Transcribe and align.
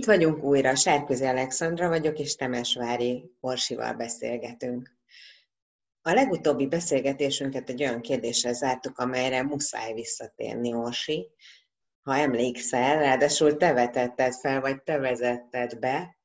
Itt 0.00 0.06
vagyunk 0.06 0.42
újra, 0.42 0.74
Sárközi 0.74 1.24
Alexandra 1.24 1.88
vagyok, 1.88 2.18
és 2.18 2.34
Temesvári 2.34 3.30
Orsival 3.40 3.94
beszélgetünk. 3.94 4.96
A 6.02 6.12
legutóbbi 6.12 6.66
beszélgetésünket 6.66 7.68
egy 7.68 7.82
olyan 7.82 8.00
kérdéssel 8.00 8.52
zártuk, 8.52 8.98
amelyre 8.98 9.42
muszáj 9.42 9.92
visszatérni, 9.92 10.74
Orsi. 10.74 11.30
Ha 12.02 12.16
emlékszel, 12.16 12.98
ráadásul 12.98 13.56
te 13.56 13.72
vetetted 13.72 14.32
fel, 14.32 14.60
vagy 14.60 14.82
te 14.82 14.98
vezetted 14.98 15.78
be, 15.78 16.18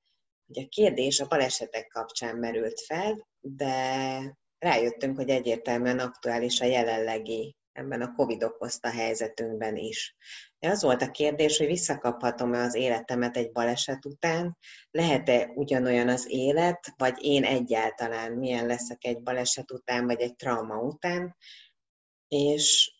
hogy 0.48 0.64
a 0.64 0.68
kérdés 0.70 1.20
a 1.20 1.28
balesetek 1.28 1.88
kapcsán 1.88 2.36
merült 2.36 2.82
fel, 2.82 3.28
de 3.39 3.76
rájöttünk, 4.60 5.16
hogy 5.16 5.30
egyértelműen 5.30 6.00
aktuális 6.00 6.62
a 6.62 6.66
jelenlegi 6.66 7.55
ebben 7.76 8.02
a 8.02 8.14
Covid 8.14 8.44
okozta 8.44 8.89
helyzetünkben 8.89 9.75
is. 9.75 10.16
De 10.60 10.70
az 10.70 10.82
volt 10.82 11.02
a 11.02 11.12
kérdés, 11.12 11.57
hogy 11.57 11.68
visszakaphatom-e 11.68 12.62
az 12.62 12.75
életemet 12.75 13.38
egy 13.38 13.52
baleset 13.52 14.05
után, 14.05 14.57
lehet-e 14.92 15.52
ugyanolyan 15.55 16.10
az 16.10 16.25
élet, 16.29 16.93
vagy 16.98 17.15
én 17.24 17.43
egyáltalán 17.43 18.32
milyen 18.32 18.65
leszek 18.65 19.06
egy 19.06 19.21
baleset 19.21 19.71
után, 19.71 20.06
vagy 20.06 20.21
egy 20.21 20.36
trauma 20.36 20.78
után, 20.78 21.36
és 22.28 22.93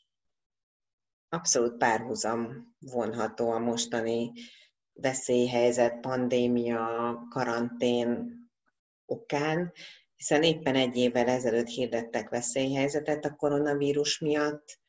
abszolút 1.30 1.78
párhuzam 1.78 2.76
vonható 2.80 3.52
a 3.52 3.60
mostani 3.60 4.32
veszélyhelyzet, 4.94 6.00
pandémia, 6.00 7.20
karantén 7.30 8.40
okán, 9.06 9.74
hiszen 10.16 10.44
éppen 10.44 10.76
egy 10.76 10.96
évvel 10.96 11.28
ezelőtt 11.28 11.68
hirdettek 11.68 12.30
veszélyhelyzetet 12.30 13.26
a 13.26 13.36
koronavírus 13.36 14.20
miatt, 14.20 14.80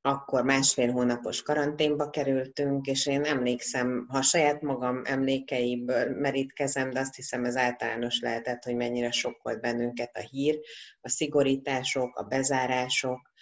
akkor 0.00 0.42
másfél 0.42 0.92
hónapos 0.92 1.42
karanténba 1.42 2.10
kerültünk, 2.10 2.86
és 2.86 3.06
én 3.06 3.24
emlékszem, 3.24 4.06
ha 4.08 4.22
saját 4.22 4.60
magam 4.62 5.02
emlékeiből 5.04 6.10
merítkezem, 6.10 6.90
de 6.90 7.00
azt 7.00 7.14
hiszem 7.14 7.44
ez 7.44 7.56
általános 7.56 8.20
lehetett, 8.20 8.64
hogy 8.64 8.74
mennyire 8.76 9.10
sokkolt 9.10 9.60
bennünket 9.60 10.16
a 10.16 10.20
hír, 10.20 10.60
a 11.00 11.08
szigorítások, 11.08 12.16
a 12.16 12.22
bezárások. 12.22 13.32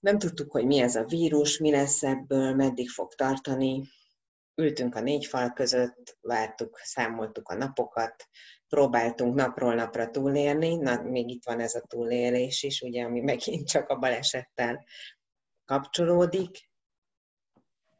Nem 0.00 0.18
tudtuk, 0.18 0.50
hogy 0.50 0.66
mi 0.66 0.78
ez 0.78 0.94
a 0.94 1.04
vírus, 1.04 1.58
mi 1.58 1.70
lesz 1.70 2.02
ebből, 2.02 2.54
meddig 2.54 2.88
fog 2.88 3.14
tartani. 3.14 3.88
Ültünk 4.54 4.94
a 4.94 5.00
négy 5.00 5.26
fal 5.26 5.52
között, 5.52 6.18
vártuk, 6.20 6.80
számoltuk 6.82 7.48
a 7.48 7.54
napokat, 7.54 8.28
próbáltunk 8.68 9.34
napról 9.34 9.74
napra 9.74 10.10
túlélni, 10.10 10.76
na, 10.76 11.02
még 11.02 11.30
itt 11.30 11.44
van 11.44 11.60
ez 11.60 11.74
a 11.74 11.86
túlélés 11.86 12.62
is, 12.62 12.80
ugye, 12.80 13.04
ami 13.04 13.20
megint 13.20 13.68
csak 13.68 13.88
a 13.88 13.98
balesettel 13.98 14.84
kapcsolódik, 15.64 16.70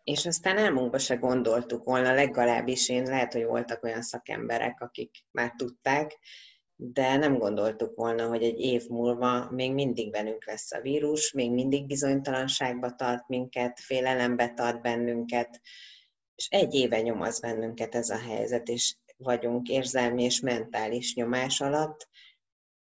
és 0.04 0.26
aztán 0.26 0.58
elmunkba 0.58 0.98
se 0.98 1.14
gondoltuk 1.14 1.84
volna, 1.84 2.14
legalábbis 2.14 2.88
én 2.88 3.02
lehet, 3.02 3.32
hogy 3.32 3.44
voltak 3.44 3.82
olyan 3.82 4.02
szakemberek, 4.02 4.80
akik 4.80 5.10
már 5.30 5.54
tudták, 5.56 6.18
de 6.76 7.16
nem 7.16 7.38
gondoltuk 7.38 7.94
volna, 7.94 8.28
hogy 8.28 8.42
egy 8.42 8.60
év 8.60 8.88
múlva 8.88 9.50
még 9.50 9.72
mindig 9.72 10.10
velünk 10.10 10.46
lesz 10.46 10.72
a 10.72 10.80
vírus, 10.80 11.32
még 11.32 11.52
mindig 11.52 11.86
bizonytalanságba 11.86 12.94
tart 12.94 13.28
minket, 13.28 13.80
félelembe 13.80 14.48
tart 14.48 14.82
bennünket, 14.82 15.60
és 16.40 16.46
egy 16.50 16.74
éve 16.74 17.00
nyomaz 17.00 17.40
bennünket 17.40 17.94
ez 17.94 18.10
a 18.10 18.18
helyzet, 18.18 18.68
és 18.68 18.96
vagyunk 19.16 19.68
érzelmi 19.68 20.22
és 20.22 20.40
mentális 20.40 21.14
nyomás 21.14 21.60
alatt, 21.60 22.08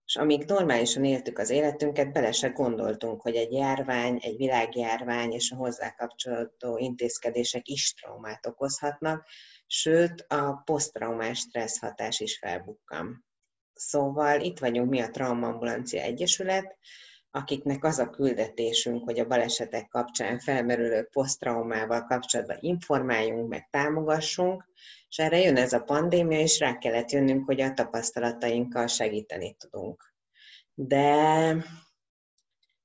és 0.06 0.16
amíg 0.16 0.46
normálisan 0.46 1.04
éltük 1.04 1.38
az 1.38 1.50
életünket, 1.50 2.12
bele 2.12 2.32
se 2.32 2.48
gondoltunk, 2.48 3.22
hogy 3.22 3.36
egy 3.36 3.52
járvány, 3.52 4.20
egy 4.22 4.38
világjárvány 4.38 5.32
és 5.32 5.52
a 5.52 5.56
hozzá 5.56 5.96
kapcsolódó 5.96 6.78
intézkedések 6.78 7.68
is 7.68 7.94
traumát 7.94 8.46
okozhatnak, 8.46 9.28
sőt 9.68 10.26
a 10.28 10.62
posztraumás 10.66 11.40
stressz 11.40 11.80
hatás 11.80 12.20
is 12.20 12.38
felbukkan. 12.38 13.26
Szóval 13.74 14.42
itt 14.42 14.60
vagyunk 14.60 14.90
mi 14.90 15.00
a 15.00 15.10
Traumaambulancia 15.10 16.02
Egyesület, 16.02 16.78
akiknek 17.32 17.84
az 17.84 18.00
a 18.00 18.10
küldetésünk, 18.10 19.04
hogy 19.04 19.20
a 19.20 19.28
balesetek 19.28 19.88
kapcsán 19.88 20.40
felmerülő 20.40 21.08
posztraumával 21.12 22.04
kapcsolatban 22.04 22.58
informáljunk, 22.60 23.50
meg 23.50 23.68
támogassunk, 23.72 24.70
és 25.10 25.18
erre 25.18 25.40
jön 25.40 25.58
ez 25.58 25.74
a 25.74 25.84
pandémia, 25.84 26.40
és 26.40 26.60
rá 26.60 26.78
kellett 26.78 27.12
jönnünk, 27.12 27.46
hogy 27.46 27.62
a 27.62 27.74
tapasztalatainkkal 27.74 28.88
segíteni 28.88 29.56
tudunk. 29.60 30.14
De 30.74 31.56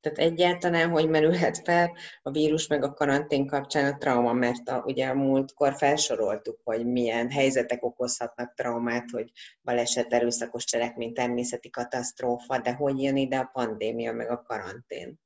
tehát 0.06 0.32
egyáltalán, 0.32 0.90
hogy 0.90 1.08
merülhet 1.08 1.58
fel 1.64 1.96
a 2.22 2.30
vírus 2.30 2.66
meg 2.66 2.82
a 2.82 2.92
karantén 2.92 3.46
kapcsán 3.46 3.92
a 3.92 3.96
trauma, 3.96 4.32
mert 4.32 4.68
a, 4.68 4.82
ugye 4.86 5.08
a 5.08 5.14
múltkor 5.14 5.74
felsoroltuk, 5.74 6.60
hogy 6.64 6.86
milyen 6.86 7.30
helyzetek 7.30 7.84
okozhatnak 7.84 8.54
traumát, 8.54 9.10
hogy 9.10 9.32
baleset, 9.62 10.12
erőszakos 10.12 10.64
cselekmény, 10.64 11.12
természeti 11.12 11.70
katasztrófa, 11.70 12.58
de 12.58 12.74
hogy 12.74 13.02
jön 13.02 13.16
ide 13.16 13.38
a 13.38 13.50
pandémia 13.52 14.12
meg 14.12 14.30
a 14.30 14.42
karantén? 14.42 15.20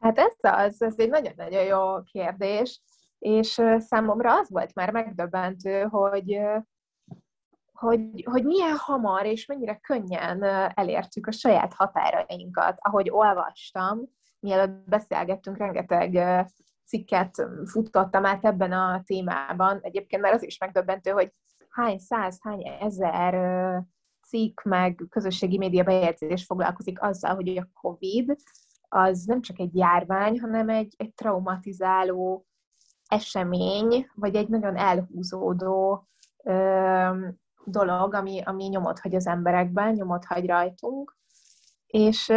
Hát 0.00 0.18
ez 0.18 0.34
az, 0.40 0.82
ez 0.82 0.94
egy 0.96 1.10
nagyon-nagyon 1.10 1.64
jó 1.64 2.02
kérdés, 2.02 2.80
és 3.18 3.62
számomra 3.78 4.38
az 4.38 4.50
volt 4.50 4.74
már 4.74 4.90
megdöbbentő, 4.90 5.82
hogy 5.82 6.40
hogy, 7.78 8.24
hogy 8.30 8.44
milyen 8.44 8.76
hamar 8.76 9.26
és 9.26 9.46
mennyire 9.46 9.76
könnyen 9.76 10.42
elértük 10.74 11.26
a 11.26 11.32
saját 11.32 11.74
határainkat. 11.74 12.78
Ahogy 12.80 13.10
olvastam, 13.10 14.00
mielőtt 14.40 14.88
beszélgettünk, 14.88 15.56
rengeteg 15.56 16.18
cikket 16.84 17.48
futottam 17.64 18.24
át 18.24 18.44
ebben 18.44 18.72
a 18.72 19.02
témában. 19.04 19.78
Egyébként 19.80 20.22
már 20.22 20.32
az 20.32 20.42
is 20.42 20.58
megdöbbentő, 20.58 21.10
hogy 21.10 21.32
hány 21.68 21.98
száz, 21.98 22.38
hány 22.42 22.66
ezer 22.80 23.34
cikk, 24.26 24.62
meg 24.62 25.06
közösségi 25.10 25.58
média 25.58 25.84
bejegyzés 25.84 26.44
foglalkozik 26.44 27.02
azzal, 27.02 27.34
hogy 27.34 27.56
a 27.56 27.68
COVID 27.80 28.36
az 28.88 29.24
nem 29.24 29.40
csak 29.40 29.58
egy 29.58 29.76
járvány, 29.76 30.40
hanem 30.40 30.68
egy, 30.68 30.94
egy 30.96 31.14
traumatizáló 31.14 32.46
esemény, 33.08 34.10
vagy 34.14 34.34
egy 34.34 34.48
nagyon 34.48 34.76
elhúzódó 34.76 36.08
dolog, 37.70 38.14
ami, 38.14 38.42
ami 38.44 38.64
nyomot 38.64 38.98
hagy 38.98 39.14
az 39.14 39.26
emberekben, 39.26 39.92
nyomot 39.92 40.24
hagy 40.24 40.46
rajtunk, 40.46 41.16
és, 41.86 42.32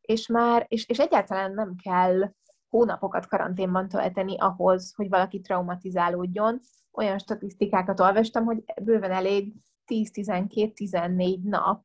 és 0.00 0.26
már, 0.26 0.66
és, 0.68 0.88
és 0.88 0.98
egyáltalán 0.98 1.52
nem 1.52 1.74
kell 1.82 2.30
hónapokat 2.68 3.26
karanténban 3.26 3.88
tölteni 3.88 4.36
ahhoz, 4.38 4.94
hogy 4.94 5.08
valaki 5.08 5.40
traumatizálódjon. 5.40 6.60
Olyan 6.92 7.18
statisztikákat 7.18 8.00
olvastam, 8.00 8.44
hogy 8.44 8.64
bőven 8.82 9.12
elég 9.12 9.54
10-12-14 9.86 11.42
nap 11.42 11.84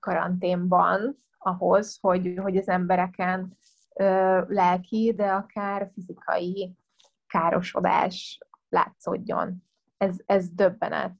karanténban 0.00 1.24
ahhoz, 1.38 1.98
hogy, 2.00 2.34
hogy 2.42 2.56
az 2.56 2.68
embereken 2.68 3.56
lelki, 4.46 5.12
de 5.16 5.32
akár 5.32 5.90
fizikai 5.94 6.76
károsodás 7.26 8.38
látszódjon 8.68 9.67
ez, 9.98 10.16
ez 10.26 10.48
döbbenet 10.48 11.14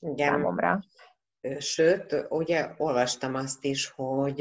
Igen. 0.00 0.28
számomra. 0.28 0.84
Sőt, 1.58 2.26
ugye 2.28 2.68
olvastam 2.76 3.34
azt 3.34 3.64
is, 3.64 3.88
hogy 3.88 4.40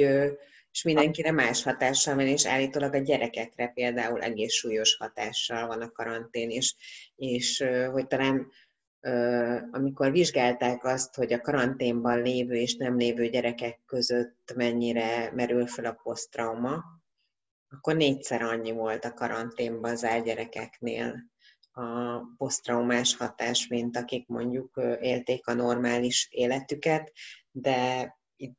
és 0.71 0.83
mindenkire 0.83 1.31
más 1.31 1.63
hatással 1.63 2.15
van, 2.15 2.27
és 2.27 2.45
állítólag 2.45 2.93
a 2.93 2.97
gyerekekre 2.97 3.67
például 3.67 4.21
egész 4.21 4.53
súlyos 4.53 4.95
hatással 4.95 5.67
van 5.67 5.81
a 5.81 5.91
karantén, 5.91 6.49
és, 6.49 6.75
és 7.15 7.65
hogy 7.91 8.07
talán 8.07 8.51
amikor 9.71 10.11
vizsgálták 10.11 10.83
azt, 10.83 11.15
hogy 11.15 11.33
a 11.33 11.41
karanténban 11.41 12.21
lévő 12.21 12.55
és 12.55 12.75
nem 12.75 12.97
lévő 12.97 13.27
gyerekek 13.27 13.79
között 13.85 14.53
mennyire 14.55 15.31
merül 15.31 15.67
fel 15.67 15.85
a 15.85 15.99
posztrauma, 16.03 16.83
akkor 17.69 17.95
négyszer 17.95 18.41
annyi 18.41 18.71
volt 18.71 19.05
a 19.05 19.13
karanténban 19.13 19.91
az 19.91 20.01
gyerekeknél 20.23 21.29
a 21.79 22.21
posztraumás 22.37 23.15
hatás, 23.15 23.67
mint 23.67 23.97
akik 23.97 24.27
mondjuk 24.27 24.81
élték 24.99 25.47
a 25.47 25.53
normális 25.53 26.27
életüket, 26.31 27.11
de 27.51 28.07
itt 28.35 28.57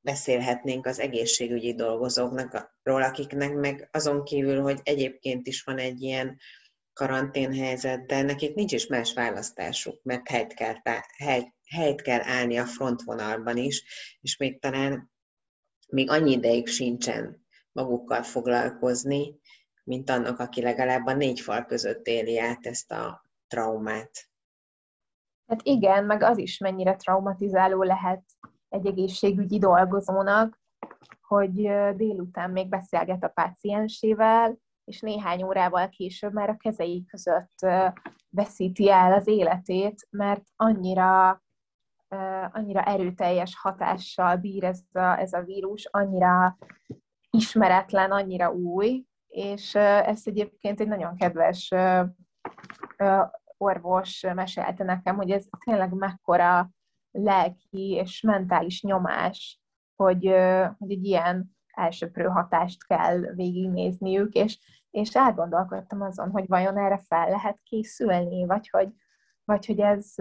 beszélhetnénk 0.00 0.86
az 0.86 0.98
egészségügyi 0.98 1.74
dolgozóknak, 1.74 2.78
akiknek 2.82 3.54
meg 3.54 3.88
azon 3.92 4.24
kívül, 4.24 4.60
hogy 4.60 4.80
egyébként 4.82 5.46
is 5.46 5.62
van 5.62 5.78
egy 5.78 6.02
ilyen 6.02 6.38
karanténhelyzet, 6.92 8.06
de 8.06 8.22
nekik 8.22 8.54
nincs 8.54 8.72
is 8.72 8.86
más 8.86 9.12
választásuk, 9.14 10.02
mert 10.02 10.28
helyt 10.28 10.54
kell, 10.54 10.74
helyt, 11.16 11.54
helyt 11.66 12.02
kell 12.02 12.20
állni 12.22 12.56
a 12.56 12.66
frontvonalban 12.66 13.56
is, 13.56 13.84
és 14.20 14.36
még 14.36 14.60
talán 14.60 15.10
még 15.88 16.10
annyi 16.10 16.32
ideig 16.32 16.66
sincsen 16.66 17.46
magukkal 17.72 18.22
foglalkozni, 18.22 19.40
mint 19.86 20.10
annak, 20.10 20.38
aki 20.38 20.62
legalább 20.62 21.06
a 21.06 21.14
négy 21.14 21.40
fal 21.40 21.64
között 21.64 22.06
éli 22.06 22.38
át 22.38 22.66
ezt 22.66 22.92
a 22.92 23.24
traumát. 23.46 24.10
Hát 25.46 25.60
igen, 25.62 26.04
meg 26.04 26.22
az 26.22 26.38
is 26.38 26.58
mennyire 26.58 26.96
traumatizáló 26.96 27.82
lehet 27.82 28.24
egy 28.68 28.86
egészségügyi 28.86 29.58
dolgozónak, 29.58 30.60
hogy 31.20 31.52
délután 31.96 32.50
még 32.50 32.68
beszélget 32.68 33.24
a 33.24 33.28
páciensével, 33.28 34.58
és 34.84 35.00
néhány 35.00 35.42
órával 35.42 35.88
később 35.88 36.32
már 36.32 36.48
a 36.48 36.56
kezei 36.56 37.04
között 37.04 37.66
veszíti 38.30 38.90
el 38.90 39.12
az 39.12 39.26
életét, 39.26 40.06
mert 40.10 40.44
annyira, 40.56 41.42
annyira 42.52 42.82
erőteljes 42.82 43.58
hatással 43.58 44.36
bír 44.36 44.64
ez 44.64 44.80
a, 44.92 44.98
ez 44.98 45.32
a 45.32 45.42
vírus, 45.42 45.88
annyira 45.90 46.58
ismeretlen, 47.30 48.10
annyira 48.10 48.52
új, 48.52 49.04
és 49.36 49.74
ez 49.74 50.22
egyébként 50.24 50.80
egy 50.80 50.88
nagyon 50.88 51.16
kedves 51.16 51.72
orvos 53.56 54.26
mesélte 54.34 54.84
nekem, 54.84 55.16
hogy 55.16 55.30
ez 55.30 55.44
tényleg 55.64 55.92
mekkora 55.92 56.70
lelki 57.10 57.90
és 57.90 58.20
mentális 58.20 58.82
nyomás, 58.82 59.60
hogy, 59.96 60.24
hogy 60.78 60.90
egy 60.90 61.04
ilyen 61.04 61.56
elsőprő 61.66 62.24
hatást 62.24 62.86
kell 62.86 63.18
végignézniük, 63.18 64.32
és, 64.32 64.58
és 64.90 65.14
elgondolkodtam 65.14 66.02
azon, 66.02 66.30
hogy 66.30 66.46
vajon 66.46 66.78
erre 66.78 66.98
fel 66.98 67.28
lehet 67.28 67.60
készülni, 67.62 68.46
vagy 68.46 68.68
hogy, 68.68 68.88
vagy 69.44 69.66
hogy 69.66 69.80
ez, 69.80 70.12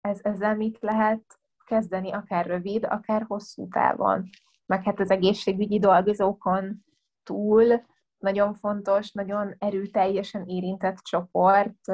ez, 0.00 0.18
ezzel 0.22 0.56
mit 0.56 0.78
lehet 0.80 1.22
kezdeni, 1.66 2.12
akár 2.12 2.46
rövid, 2.46 2.84
akár 2.84 3.24
hosszú 3.28 3.68
távon. 3.68 4.28
Meg 4.66 4.82
hát 4.82 5.00
az 5.00 5.10
egészségügyi 5.10 5.78
dolgozókon 5.78 6.84
túl 7.32 7.82
nagyon 8.18 8.54
fontos, 8.54 9.12
nagyon 9.12 9.54
erőteljesen 9.58 10.46
érintett 10.46 10.96
csoport 10.96 11.88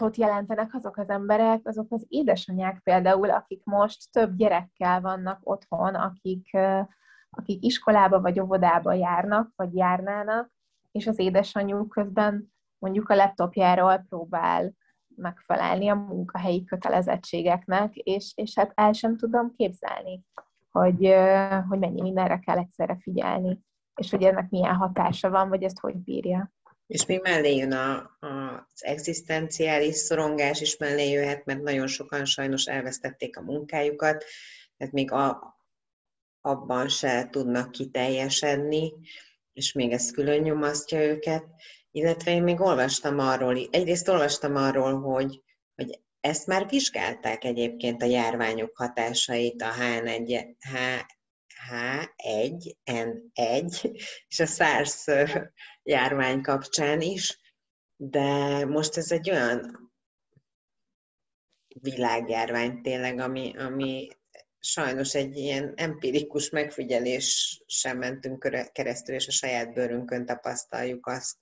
ott 0.00 0.16
jelentenek 0.16 0.74
azok 0.74 0.96
az 0.96 1.08
emberek, 1.08 1.60
azok 1.66 1.86
az 1.92 2.04
édesanyák 2.08 2.80
például, 2.82 3.30
akik 3.30 3.64
most 3.64 4.12
több 4.12 4.36
gyerekkel 4.36 5.00
vannak 5.00 5.38
otthon, 5.42 5.94
akik, 5.94 6.56
akik 7.30 7.64
iskolába 7.64 8.20
vagy 8.20 8.40
óvodába 8.40 8.92
járnak, 8.92 9.52
vagy 9.56 9.74
járnának, 9.74 10.50
és 10.92 11.06
az 11.06 11.18
édesanyjuk 11.18 11.88
közben 11.88 12.52
mondjuk 12.78 13.08
a 13.08 13.14
laptopjáról 13.14 14.04
próbál 14.08 14.72
megfelelni 15.16 15.88
a 15.88 15.94
munkahelyi 15.94 16.64
kötelezettségeknek, 16.64 17.94
és, 17.94 18.32
és 18.34 18.54
hát 18.54 18.72
el 18.74 18.92
sem 18.92 19.16
tudom 19.16 19.54
képzelni, 19.56 20.24
hogy, 20.76 21.14
hogy 21.68 21.78
mennyi 21.78 22.00
mindenre 22.00 22.38
kell 22.38 22.58
egyszerre 22.58 22.98
figyelni, 23.00 23.60
és 23.94 24.10
hogy 24.10 24.22
ennek 24.22 24.50
milyen 24.50 24.74
hatása 24.74 25.30
van, 25.30 25.48
vagy 25.48 25.62
ezt 25.62 25.78
hogy 25.78 25.96
bírja. 25.96 26.54
És 26.86 27.06
még 27.06 27.20
mellé 27.22 27.56
jön 27.56 27.72
a, 27.72 27.96
a, 28.20 28.66
az 28.74 28.84
egzisztenciális 28.84 29.94
szorongás 29.94 30.60
is 30.60 30.76
mellé 30.76 31.10
jöhet, 31.10 31.44
mert 31.44 31.62
nagyon 31.62 31.86
sokan 31.86 32.24
sajnos 32.24 32.64
elvesztették 32.64 33.36
a 33.36 33.42
munkájukat, 33.42 34.24
tehát 34.76 34.92
még 34.92 35.12
a, 35.12 35.56
abban 36.40 36.88
se 36.88 37.28
tudnak 37.30 37.70
kiteljesedni, 37.70 38.92
és 39.52 39.72
még 39.72 39.92
ez 39.92 40.10
külön 40.10 40.40
nyomasztja 40.40 41.02
őket. 41.02 41.44
Illetve 41.90 42.30
én 42.30 42.42
még 42.42 42.60
olvastam 42.60 43.18
arról, 43.18 43.58
egyrészt 43.70 44.08
olvastam 44.08 44.56
arról, 44.56 45.00
hogy, 45.00 45.42
hogy 45.74 46.00
ezt 46.26 46.46
már 46.46 46.68
vizsgálták 46.68 47.44
egyébként 47.44 48.02
a 48.02 48.06
járványok 48.06 48.76
hatásait 48.76 49.62
a 49.62 49.72
H1, 49.72 50.54
H, 50.58 50.74
H1N1 51.70 53.94
és 54.28 54.40
a 54.40 54.46
SARS 54.46 55.04
járvány 55.82 56.42
kapcsán 56.42 57.00
is, 57.00 57.40
de 57.96 58.64
most 58.64 58.96
ez 58.96 59.10
egy 59.10 59.30
olyan 59.30 59.90
világjárvány 61.80 62.82
tényleg, 62.82 63.18
ami, 63.18 63.58
ami 63.58 64.08
sajnos 64.58 65.14
egy 65.14 65.36
ilyen 65.36 65.72
empirikus 65.76 66.50
megfigyelés 66.50 67.62
sem 67.66 67.98
mentünk 67.98 68.70
keresztül, 68.72 69.14
és 69.14 69.26
a 69.26 69.30
saját 69.30 69.72
bőrünkön 69.72 70.26
tapasztaljuk 70.26 71.06
azt, 71.06 71.36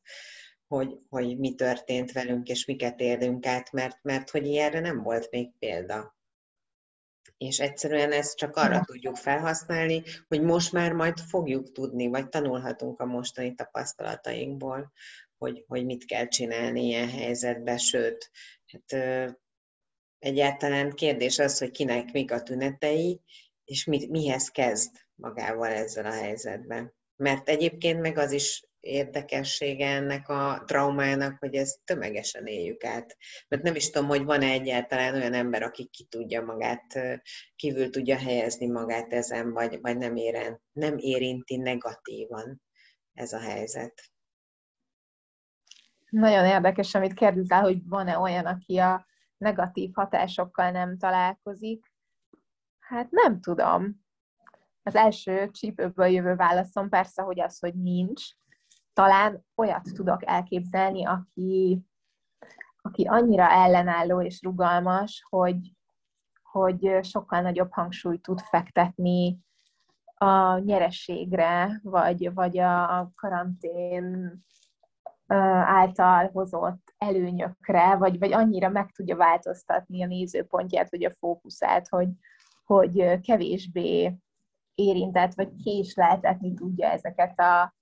hogy, 0.75 0.99
hogy 1.09 1.39
mi 1.39 1.55
történt 1.55 2.13
velünk, 2.13 2.49
és 2.49 2.65
miket 2.65 3.01
élünk 3.01 3.47
át, 3.47 3.73
mert, 3.73 3.99
mert 4.03 4.31
hogy 4.31 4.47
ilyenre 4.47 4.81
nem 4.81 5.03
volt 5.03 5.31
még 5.31 5.51
példa 5.59 6.15
és 7.37 7.61
egyszerűen 7.61 8.13
ezt 8.13 8.37
csak 8.37 8.57
arra 8.57 8.81
tudjuk 8.85 9.17
felhasználni, 9.17 10.03
hogy 10.29 10.43
most 10.43 10.73
már 10.73 10.93
majd 10.93 11.19
fogjuk 11.19 11.73
tudni, 11.73 12.07
vagy 12.07 12.29
tanulhatunk 12.29 13.01
a 13.01 13.05
mostani 13.05 13.55
tapasztalatainkból, 13.55 14.93
hogy, 15.39 15.65
hogy 15.67 15.85
mit 15.85 16.05
kell 16.05 16.29
csinálni 16.29 16.85
ilyen 16.85 17.11
helyzetben, 17.11 17.79
sőt, 17.79 18.31
hát 18.67 19.37
egyáltalán 20.19 20.93
kérdés 20.93 21.39
az, 21.39 21.59
hogy 21.59 21.71
kinek 21.71 22.13
mik 22.13 22.33
a 22.33 22.43
tünetei, 22.43 23.21
és 23.65 23.85
mi, 23.85 24.07
mihez 24.11 24.49
kezd 24.49 24.91
magával 25.15 25.71
ezzel 25.71 26.07
a 26.07 26.13
helyzetben. 26.13 26.95
Mert 27.17 27.49
egyébként 27.49 28.01
meg 28.01 28.19
az 28.19 28.33
is 28.33 28.65
érdekessége 28.85 29.89
ennek 29.89 30.29
a 30.29 30.63
traumának, 30.67 31.39
hogy 31.39 31.55
ezt 31.55 31.85
tömegesen 31.85 32.47
éljük 32.47 32.85
át. 32.85 33.17
Mert 33.49 33.63
nem 33.63 33.75
is 33.75 33.91
tudom, 33.91 34.09
hogy 34.09 34.25
van-e 34.25 34.47
egyáltalán 34.47 35.15
olyan 35.15 35.35
ember, 35.35 35.63
aki 35.63 35.87
ki 35.87 36.05
tudja 36.05 36.43
magát, 36.43 36.99
kívül 37.57 37.91
tudja 37.91 38.17
helyezni 38.17 38.67
magát 38.67 39.13
ezen, 39.13 39.53
vagy, 39.53 39.81
vagy 39.81 39.99
nem, 39.99 40.17
éren, 40.17 40.61
nem 40.73 40.99
érinti 40.99 41.57
negatívan 41.57 42.63
ez 43.13 43.33
a 43.33 43.41
helyzet. 43.41 44.03
Nagyon 46.11 46.45
érdekes, 46.45 46.95
amit 46.95 47.15
kérdezel, 47.15 47.61
hogy 47.61 47.89
van-e 47.89 48.19
olyan, 48.19 48.47
aki 48.47 48.79
a 48.79 49.07
negatív 49.37 49.91
hatásokkal 49.95 50.71
nem 50.71 50.99
találkozik. 50.99 51.93
Hát 52.79 53.11
nem 53.11 53.41
tudom. 53.41 54.03
Az 54.83 54.95
első 54.95 55.51
csípőből 55.51 56.07
jövő 56.07 56.35
válaszom 56.35 56.89
persze, 56.89 57.23
hogy 57.23 57.41
az, 57.41 57.59
hogy 57.59 57.75
nincs, 57.75 58.23
talán 58.95 59.45
olyat 59.55 59.83
tudok 59.95 60.27
elképzelni, 60.27 61.05
aki, 61.07 61.81
aki 62.83 63.05
annyira 63.05 63.51
ellenálló 63.51 64.23
és 64.23 64.43
rugalmas, 64.43 65.27
hogy, 65.29 65.73
hogy 66.43 66.99
sokkal 67.03 67.41
nagyobb 67.41 67.73
hangsúlyt 67.73 68.23
tud 68.23 68.41
fektetni 68.41 69.39
a 70.15 70.59
nyerességre, 70.59 71.81
vagy, 71.83 72.35
vagy 72.35 72.59
a 72.59 73.11
karantén 73.15 74.33
által 75.27 76.31
hozott 76.33 76.95
előnyökre, 76.99 77.97
vagy, 77.97 78.19
vagy 78.19 78.33
annyira 78.33 78.69
meg 78.69 78.91
tudja 78.91 79.17
változtatni 79.17 80.03
a 80.03 80.07
nézőpontját, 80.07 80.91
vagy 80.91 81.05
a 81.05 81.11
fókuszát, 81.11 81.89
hogy, 81.89 82.09
hogy 82.65 83.21
kevésbé 83.21 84.17
érintett, 84.75 85.35
vagy 85.35 85.55
késleltetni 85.65 86.55
tudja 86.55 86.89
ezeket 86.89 87.41
a, 87.41 87.75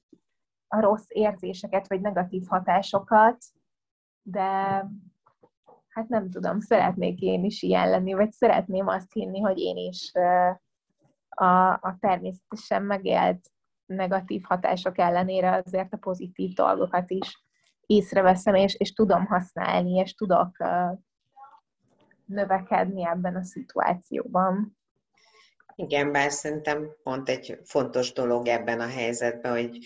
a 0.73 0.81
rossz 0.81 1.07
érzéseket, 1.09 1.89
vagy 1.89 2.01
negatív 2.01 2.43
hatásokat, 2.49 3.45
de 4.23 4.41
hát 5.89 6.09
nem 6.09 6.31
tudom, 6.31 6.61
szeretnék 6.61 7.21
én 7.21 7.45
is 7.45 7.63
ilyen 7.63 7.91
lenni, 7.91 8.13
vagy 8.13 8.33
szeretném 8.33 8.87
azt 8.89 9.13
hinni, 9.13 9.41
hogy 9.41 9.59
én 9.59 9.77
is 9.77 10.13
a, 11.29 11.73
a 11.73 11.97
természetesen 12.01 12.83
megélt 12.83 13.51
negatív 13.87 14.43
hatások 14.45 14.99
ellenére 14.99 15.63
azért 15.65 15.93
a 15.93 15.97
pozitív 15.97 16.53
dolgokat 16.53 17.11
is 17.11 17.45
észreveszem, 17.87 18.55
és, 18.55 18.75
és 18.75 18.93
tudom 18.93 19.27
használni, 19.27 19.91
és 19.91 20.15
tudok 20.15 20.57
növekedni 22.25 23.07
ebben 23.07 23.37
a 23.37 23.45
szituációban. 23.45 24.77
Igen, 25.75 26.13
bár 26.13 26.31
szerintem 26.31 26.97
pont 27.03 27.29
egy 27.29 27.59
fontos 27.65 28.13
dolog 28.13 28.47
ebben 28.47 28.81
a 28.81 28.89
helyzetben, 28.89 29.53
hogy 29.53 29.79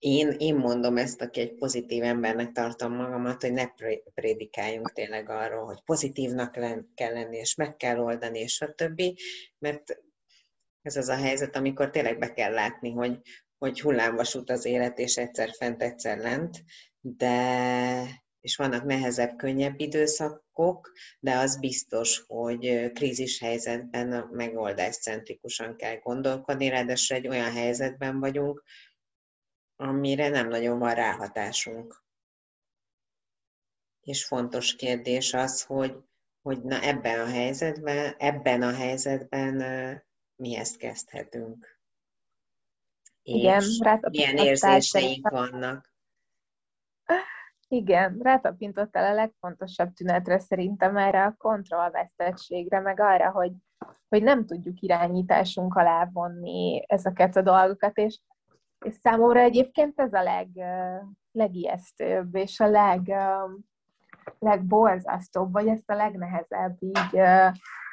én, 0.00 0.34
én 0.38 0.54
mondom 0.54 0.96
ezt, 0.96 1.20
aki 1.20 1.40
egy 1.40 1.54
pozitív 1.54 2.02
embernek 2.02 2.52
tartom 2.52 2.94
magamat, 2.94 3.42
hogy 3.42 3.52
ne 3.52 3.66
prédikáljunk 4.14 4.92
tényleg 4.92 5.28
arról, 5.28 5.64
hogy 5.64 5.82
pozitívnak 5.84 6.52
kell 6.94 7.12
lenni, 7.12 7.36
és 7.36 7.54
meg 7.54 7.76
kell 7.76 7.98
oldani, 7.98 8.38
és 8.38 8.64
többi, 8.74 9.16
mert 9.58 10.02
ez 10.82 10.96
az 10.96 11.08
a 11.08 11.16
helyzet, 11.16 11.56
amikor 11.56 11.90
tényleg 11.90 12.18
be 12.18 12.32
kell 12.32 12.52
látni, 12.52 12.90
hogy, 12.90 13.18
hogy 13.58 13.80
hullámvasút 13.80 14.50
az 14.50 14.64
élet, 14.64 14.98
és 14.98 15.16
egyszer 15.16 15.50
fent, 15.58 15.82
egyszer 15.82 16.18
lent, 16.18 16.64
de 17.00 17.38
és 18.40 18.56
vannak 18.56 18.84
nehezebb, 18.84 19.36
könnyebb 19.36 19.80
időszakok, 19.80 20.92
de 21.18 21.36
az 21.36 21.58
biztos, 21.58 22.24
hogy 22.26 22.92
krízis 22.92 23.40
helyzetben 23.40 24.28
megoldáscentrikusan 24.32 25.76
kell 25.76 25.96
gondolkodni, 25.96 26.68
ráadásul 26.68 27.16
egy 27.16 27.28
olyan 27.28 27.52
helyzetben 27.52 28.20
vagyunk, 28.20 28.62
amire 29.80 30.28
nem 30.28 30.48
nagyon 30.48 30.78
van 30.78 30.94
ráhatásunk. 30.94 32.04
És 34.00 34.24
fontos 34.24 34.76
kérdés 34.76 35.34
az, 35.34 35.62
hogy, 35.62 35.96
hogy 36.42 36.62
na 36.62 36.82
ebben 36.82 37.20
a 37.20 37.30
helyzetben, 37.30 38.14
ebben 38.18 38.62
a 38.62 38.72
helyzetben 38.72 39.62
mihez 40.36 40.76
kezdhetünk. 40.76 41.78
Igen, 43.22 43.60
és 43.60 43.78
milyen 44.10 44.36
érzéseink 44.36 45.28
vannak. 45.28 45.88
Igen, 47.68 48.18
rátapintottál 48.22 49.12
a 49.12 49.14
legfontosabb 49.14 49.92
tünetre 49.92 50.38
szerintem 50.38 50.96
erre 50.96 51.24
a 51.24 51.34
kontrollvesztettségre, 51.38 52.80
meg 52.80 53.00
arra, 53.00 53.30
hogy, 53.30 53.52
hogy 54.08 54.22
nem 54.22 54.46
tudjuk 54.46 54.80
irányításunk 54.80 55.74
alá 55.74 56.08
vonni 56.12 56.84
ezeket 56.86 57.36
a 57.36 57.42
dolgokat, 57.42 57.98
és 57.98 58.20
És 58.84 58.94
számomra 58.94 59.40
egyébként 59.40 60.00
ez 60.00 60.12
a 60.12 60.22
leg, 60.22 60.48
legijesztőbb, 61.32 62.34
és 62.34 62.60
a 62.60 62.66
leg, 62.66 63.12
legborzasztóbb, 64.38 65.52
vagy 65.52 65.66
ezt 65.66 65.90
a 65.90 65.94
legnehezebb 65.94 66.76
így, 66.80 67.20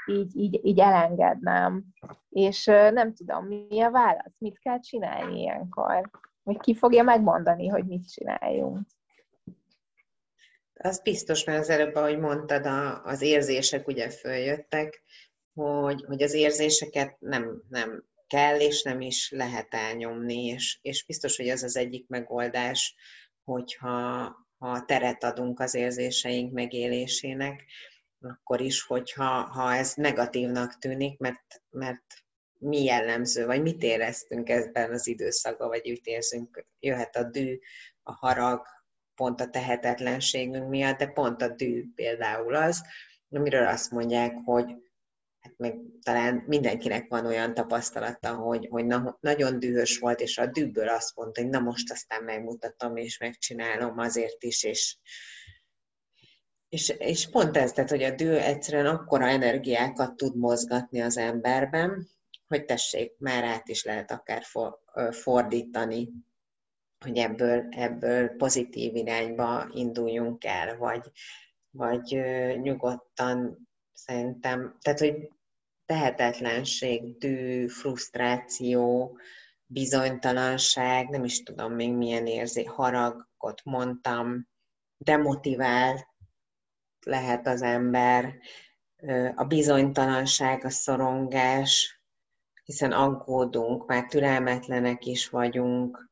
így, 0.05 0.35
így, 0.35 0.59
így 0.65 0.79
elengednem. 0.79 1.83
És 2.29 2.65
nem 2.65 3.13
tudom, 3.13 3.45
mi 3.45 3.81
a 3.81 3.91
válasz, 3.91 4.35
mit 4.37 4.59
kell 4.59 4.79
csinálni 4.79 5.39
ilyenkor? 5.39 6.09
Vagy 6.43 6.57
ki 6.59 6.75
fogja 6.75 7.03
megmondani, 7.03 7.67
hogy 7.67 7.85
mit 7.85 8.11
csináljunk? 8.11 8.79
Az 10.73 11.01
biztos, 11.01 11.43
mert 11.43 11.59
az 11.59 11.69
előbb, 11.69 11.95
ahogy 11.95 12.19
mondtad, 12.19 12.65
a, 12.65 13.03
az 13.03 13.21
érzések 13.21 13.87
ugye 13.87 14.09
följöttek, 14.09 15.03
hogy, 15.53 16.03
hogy 16.07 16.21
az 16.21 16.33
érzéseket 16.33 17.15
nem, 17.19 17.61
nem 17.69 18.03
kell 18.27 18.59
és 18.59 18.83
nem 18.83 19.01
is 19.01 19.31
lehet 19.31 19.73
elnyomni, 19.73 20.45
és, 20.45 20.79
és 20.81 21.05
biztos, 21.05 21.37
hogy 21.37 21.47
ez 21.47 21.63
az 21.63 21.75
egyik 21.75 22.07
megoldás, 22.07 22.95
hogyha 23.43 24.35
ha 24.57 24.85
teret 24.85 25.23
adunk 25.23 25.59
az 25.59 25.73
érzéseink 25.73 26.53
megélésének, 26.53 27.63
akkor 28.19 28.61
is, 28.61 28.81
hogyha 28.81 29.29
ha 29.29 29.73
ez 29.73 29.93
negatívnak 29.93 30.77
tűnik, 30.77 31.19
mert, 31.19 31.61
mert 31.69 32.03
mi 32.59 32.83
jellemző, 32.83 33.45
vagy 33.45 33.61
mit 33.61 33.83
éreztünk 33.83 34.49
ebben 34.49 34.91
az 34.91 35.07
időszakban, 35.07 35.67
vagy 35.67 35.89
úgy 35.89 36.01
érzünk, 36.03 36.65
jöhet 36.79 37.15
a 37.15 37.23
dű, 37.23 37.59
a 38.03 38.11
harag, 38.11 38.65
pont 39.15 39.41
a 39.41 39.49
tehetetlenségünk 39.49 40.69
miatt, 40.69 40.97
de 40.97 41.07
pont 41.07 41.41
a 41.41 41.47
dű 41.47 41.85
például 41.95 42.55
az, 42.55 42.83
amiről 43.29 43.67
azt 43.67 43.91
mondják, 43.91 44.35
hogy 44.45 44.75
hát 45.47 45.57
meg 45.57 45.77
talán 46.03 46.43
mindenkinek 46.47 47.07
van 47.09 47.25
olyan 47.25 47.53
tapasztalata, 47.53 48.35
hogy, 48.35 48.67
hogy 48.69 48.85
na, 48.85 49.17
nagyon 49.19 49.59
dühös 49.59 49.99
volt, 49.99 50.19
és 50.19 50.37
a 50.37 50.45
dűből 50.45 50.89
azt 50.89 51.15
mondta, 51.15 51.41
hogy 51.41 51.49
na 51.49 51.59
most 51.59 51.91
aztán 51.91 52.23
megmutatom, 52.23 52.95
és 52.95 53.17
megcsinálom 53.17 53.97
azért 53.97 54.43
is, 54.43 54.63
és, 54.63 54.97
és, 56.69 56.89
és 56.89 57.29
pont 57.29 57.57
ez, 57.57 57.71
tehát, 57.71 57.89
hogy 57.89 58.03
a 58.03 58.15
dű 58.15 58.29
egyszerűen 58.29 58.85
akkora 58.85 59.27
energiákat 59.27 60.15
tud 60.15 60.37
mozgatni 60.37 61.01
az 61.01 61.17
emberben, 61.17 62.09
hogy 62.47 62.65
tessék, 62.65 63.17
már 63.17 63.43
át 63.43 63.67
is 63.67 63.83
lehet 63.83 64.11
akár 64.11 64.43
for, 64.43 64.79
fordítani, 65.11 66.09
hogy 66.99 67.17
ebből, 67.17 67.67
ebből 67.69 68.29
pozitív 68.29 68.95
irányba 68.95 69.69
induljunk 69.73 70.45
el, 70.45 70.77
vagy, 70.77 71.11
vagy 71.69 72.19
nyugodtan 72.61 73.67
szerintem, 73.93 74.77
tehát, 74.81 74.99
hogy 74.99 75.29
tehetetlenség, 75.87 77.17
dű, 77.17 77.67
frusztráció, 77.67 79.17
bizonytalanság, 79.65 81.09
nem 81.09 81.23
is 81.23 81.43
tudom 81.43 81.73
még 81.73 81.93
milyen 81.93 82.27
érzé, 82.27 82.63
haragot 82.63 83.61
mondtam, 83.63 84.47
demotivált 84.97 86.07
lehet 87.05 87.47
az 87.47 87.61
ember, 87.61 88.37
a 89.35 89.43
bizonytalanság, 89.43 90.65
a 90.65 90.69
szorongás, 90.69 92.01
hiszen 92.63 92.91
aggódunk, 92.91 93.87
már 93.87 94.05
türelmetlenek 94.05 95.05
is 95.05 95.29
vagyunk, 95.29 96.09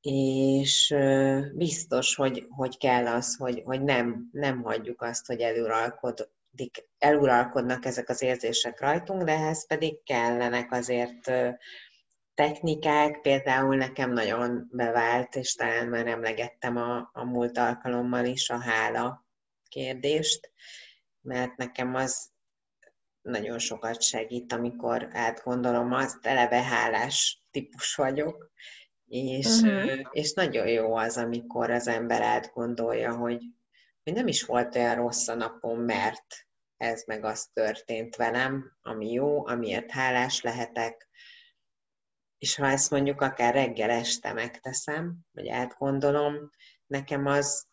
és 0.00 0.94
biztos, 1.54 2.14
hogy, 2.14 2.46
hogy 2.48 2.78
kell 2.78 3.06
az, 3.06 3.36
hogy, 3.36 3.62
hogy 3.64 3.82
nem, 3.82 4.28
nem 4.32 4.62
hagyjuk 4.62 5.02
azt, 5.02 5.26
hogy 5.26 5.40
eluralkod, 6.56 6.84
eluralkodnak 6.98 7.84
ezek 7.84 8.08
az 8.08 8.22
érzések 8.22 8.80
rajtunk, 8.80 9.22
de 9.22 9.32
ehhez 9.32 9.66
pedig 9.66 10.02
kellenek 10.04 10.72
azért 10.72 11.30
technikák, 12.34 13.20
például 13.20 13.76
nekem 13.76 14.12
nagyon 14.12 14.68
bevált, 14.72 15.34
és 15.34 15.54
talán 15.54 15.88
már 15.88 16.06
emlegettem 16.06 16.76
a, 16.76 17.10
a 17.12 17.24
múlt 17.24 17.58
alkalommal 17.58 18.24
is 18.24 18.50
a 18.50 18.58
hála 18.58 19.26
kérdést, 19.68 20.50
mert 21.20 21.56
nekem 21.56 21.94
az 21.94 22.28
nagyon 23.22 23.58
sokat 23.58 24.02
segít, 24.02 24.52
amikor 24.52 25.08
átgondolom 25.12 25.92
azt, 25.92 26.26
eleve 26.26 26.62
hálás 26.62 27.42
típus 27.50 27.94
vagyok, 27.94 28.50
és, 29.06 29.46
uh-huh. 29.46 30.00
és 30.10 30.32
nagyon 30.32 30.68
jó 30.68 30.94
az, 30.94 31.16
amikor 31.16 31.70
az 31.70 31.88
ember 31.88 32.22
átgondolja, 32.22 33.16
hogy, 33.16 33.42
hogy 34.06 34.14
nem 34.14 34.26
is 34.26 34.44
volt 34.44 34.76
olyan 34.76 34.94
rossz 34.94 35.28
a 35.28 35.34
napom, 35.34 35.80
mert 35.80 36.46
ez 36.76 37.04
meg 37.06 37.24
az 37.24 37.46
történt 37.52 38.16
velem, 38.16 38.76
ami 38.82 39.12
jó, 39.12 39.46
amiért 39.46 39.90
hálás 39.90 40.42
lehetek, 40.42 41.08
és 42.38 42.56
ha 42.56 42.66
ezt 42.66 42.90
mondjuk 42.90 43.20
akár 43.20 43.54
reggel 43.54 43.90
este 43.90 44.32
megteszem, 44.32 45.16
vagy 45.30 45.48
átgondolom, 45.48 46.50
nekem 46.86 47.26
az, 47.26 47.66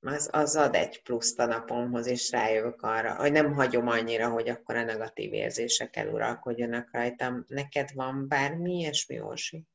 az, 0.00 0.28
az 0.32 0.56
ad 0.56 0.74
egy 0.74 1.02
pluszt 1.02 1.38
a 1.38 1.46
napomhoz, 1.46 2.06
és 2.06 2.30
rájövök 2.30 2.82
arra, 2.82 3.16
hogy 3.16 3.32
nem 3.32 3.52
hagyom 3.52 3.88
annyira, 3.88 4.30
hogy 4.30 4.48
akkor 4.48 4.76
a 4.76 4.84
negatív 4.84 5.32
érzések 5.32 5.96
eluralkodjanak 5.96 6.88
rajtam. 6.92 7.44
Neked 7.48 7.94
van 7.94 8.28
bármi 8.28 8.78
ilyesmi, 8.78 9.20
Orsi? 9.20 9.66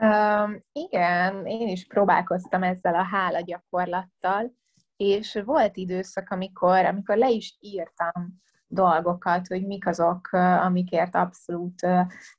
Um, 0.00 0.64
igen, 0.72 1.46
én 1.46 1.68
is 1.68 1.86
próbálkoztam 1.86 2.62
ezzel 2.62 2.94
a 2.94 3.02
hála 3.02 3.40
gyakorlattal, 3.40 4.54
és 4.96 5.42
volt 5.44 5.76
időszak, 5.76 6.30
amikor, 6.30 6.84
amikor 6.84 7.16
le 7.16 7.30
is 7.30 7.56
írtam 7.60 8.40
dolgokat, 8.66 9.46
hogy 9.46 9.66
mik 9.66 9.86
azok, 9.86 10.32
amikért 10.32 11.14
abszolút 11.14 11.86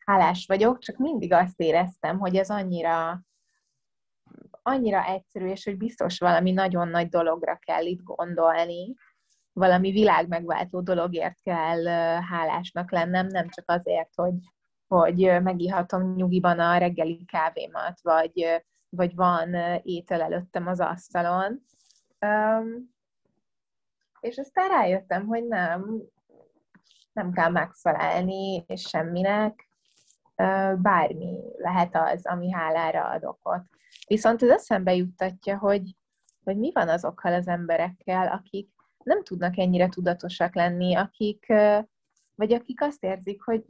hálás 0.05 0.45
vagyok, 0.47 0.79
csak 0.79 0.97
mindig 0.97 1.33
azt 1.33 1.59
éreztem, 1.59 2.19
hogy 2.19 2.35
ez 2.35 2.49
annyira 2.49 3.21
annyira 4.61 5.05
egyszerű, 5.05 5.47
és 5.47 5.63
hogy 5.63 5.77
biztos 5.77 6.19
valami 6.19 6.51
nagyon 6.51 6.87
nagy 6.87 7.09
dologra 7.09 7.55
kell 7.55 7.85
itt 7.85 8.03
gondolni, 8.03 8.93
valami 9.53 9.91
világmegváltó 9.91 10.81
dologért 10.81 11.41
kell 11.41 11.85
hálásnak 12.21 12.91
lennem, 12.91 13.27
nem 13.27 13.49
csak 13.49 13.71
azért, 13.71 14.09
hogy, 14.15 14.33
hogy 14.87 15.41
megihatom 15.41 16.15
nyugiban 16.15 16.59
a 16.59 16.77
reggeli 16.77 17.25
kávémat, 17.25 17.99
vagy, 18.01 18.63
vagy 18.89 19.15
van 19.15 19.53
étel 19.83 20.21
előttem 20.21 20.67
az 20.67 20.79
asztalon, 20.79 21.65
Um, 22.19 22.95
és 24.19 24.37
aztán 24.37 24.69
rájöttem, 24.69 25.25
hogy 25.25 25.47
nem, 25.47 26.01
nem 27.13 27.31
kell 27.31 27.49
megfelelni 27.49 28.63
és 28.67 28.81
semminek, 28.81 29.69
bármi 30.75 31.39
lehet 31.57 31.95
az, 31.95 32.25
ami 32.25 32.51
hálára 32.51 33.09
adok 33.09 33.39
ott. 33.41 33.65
Viszont 34.07 34.43
ez 34.43 34.49
eszembe 34.49 34.95
juttatja, 34.95 35.57
hogy, 35.57 35.95
hogy 36.43 36.57
mi 36.57 36.71
van 36.71 36.89
azokkal 36.89 37.33
az 37.33 37.47
emberekkel, 37.47 38.27
akik 38.27 38.69
nem 39.03 39.23
tudnak 39.23 39.57
ennyire 39.57 39.89
tudatosak 39.89 40.55
lenni, 40.55 40.95
akik, 40.95 41.45
vagy 42.35 42.53
akik 42.53 42.81
azt 42.81 43.03
érzik, 43.03 43.43
hogy 43.43 43.65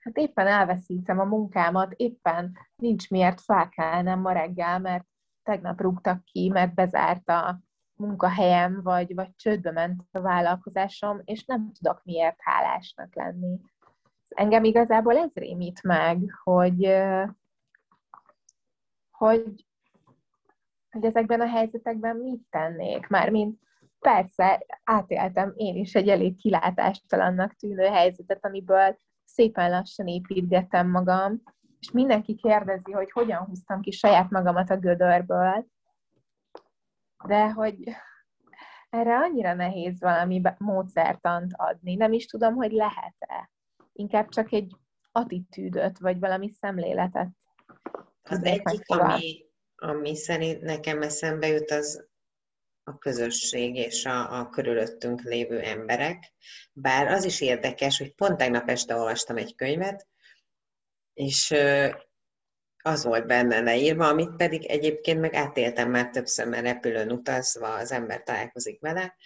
hát 0.00 0.16
éppen 0.16 0.46
elveszítem 0.46 1.18
a 1.18 1.24
munkámat, 1.24 1.92
éppen 1.92 2.58
nincs 2.76 3.10
miért 3.10 3.40
felkelnem 3.40 4.20
ma 4.20 4.32
reggel, 4.32 4.78
mert 4.78 5.04
tegnap 5.42 5.80
rúgtak 5.80 6.24
ki, 6.24 6.48
mert 6.48 6.74
bezárt 6.74 7.28
a 7.28 7.60
munkahelyem, 7.94 8.82
vagy, 8.82 9.14
vagy 9.14 9.36
csődbe 9.36 9.70
ment 9.70 10.02
a 10.10 10.20
vállalkozásom, 10.20 11.20
és 11.24 11.44
nem 11.44 11.72
tudok 11.72 12.04
miért 12.04 12.38
hálásnak 12.38 13.14
lenni. 13.14 13.60
Engem 14.28 14.64
igazából 14.64 15.16
ez 15.16 15.34
rémít 15.34 15.82
meg, 15.82 16.18
hogy, 16.42 16.84
hogy, 19.10 19.66
hogy 20.90 21.04
ezekben 21.04 21.40
a 21.40 21.48
helyzetekben 21.48 22.16
mit 22.16 22.42
tennék. 22.50 23.06
Mármint 23.06 23.58
persze 23.98 24.66
átéltem 24.84 25.52
én 25.56 25.76
is 25.76 25.94
egy 25.94 26.08
elég 26.08 26.36
kilátástalannak 26.36 27.54
tűnő 27.54 27.84
helyzetet, 27.84 28.44
amiből 28.44 28.96
szépen 29.32 29.70
lassan 29.70 30.06
építgettem 30.06 30.90
magam, 30.90 31.42
és 31.78 31.90
mindenki 31.90 32.34
kérdezi, 32.34 32.92
hogy 32.92 33.10
hogyan 33.10 33.44
húztam 33.44 33.80
ki 33.80 33.90
saját 33.90 34.30
magamat 34.30 34.70
a 34.70 34.76
gödörből, 34.76 35.66
de 37.26 37.50
hogy 37.50 37.76
erre 38.90 39.16
annyira 39.16 39.54
nehéz 39.54 40.00
valami 40.00 40.42
módszertant 40.58 41.52
adni. 41.56 41.94
Nem 41.94 42.12
is 42.12 42.26
tudom, 42.26 42.54
hogy 42.54 42.72
lehet-e. 42.72 43.50
Inkább 43.92 44.28
csak 44.28 44.52
egy 44.52 44.76
attitűdöt, 45.12 45.98
vagy 45.98 46.18
valami 46.18 46.50
szemléletet. 46.50 47.28
Az 48.22 48.44
egyik, 48.44 48.88
ami, 48.88 49.44
ami 49.74 50.16
szerint 50.16 50.60
nekem 50.60 51.02
eszembe 51.02 51.46
jut, 51.46 51.70
az 51.70 52.08
a 52.90 52.98
közösség 52.98 53.76
és 53.76 54.04
a, 54.04 54.38
a 54.38 54.48
körülöttünk 54.48 55.22
lévő 55.22 55.60
emberek. 55.60 56.32
Bár 56.72 57.06
az 57.06 57.24
is 57.24 57.40
érdekes, 57.40 57.98
hogy 57.98 58.14
pont 58.14 58.36
tegnap 58.36 58.68
este 58.68 58.94
olvastam 58.94 59.36
egy 59.36 59.54
könyvet, 59.54 60.08
és 61.14 61.54
az 62.82 63.04
volt 63.04 63.26
benne 63.26 63.60
leírva, 63.60 64.08
amit 64.08 64.36
pedig 64.36 64.64
egyébként 64.64 65.20
meg 65.20 65.34
átéltem 65.34 65.90
már 65.90 66.10
többször, 66.10 66.46
mert 66.46 66.62
repülőn 66.62 67.10
utazva 67.12 67.74
az 67.74 67.92
ember 67.92 68.22
találkozik 68.22 68.80
vele, 68.80 69.16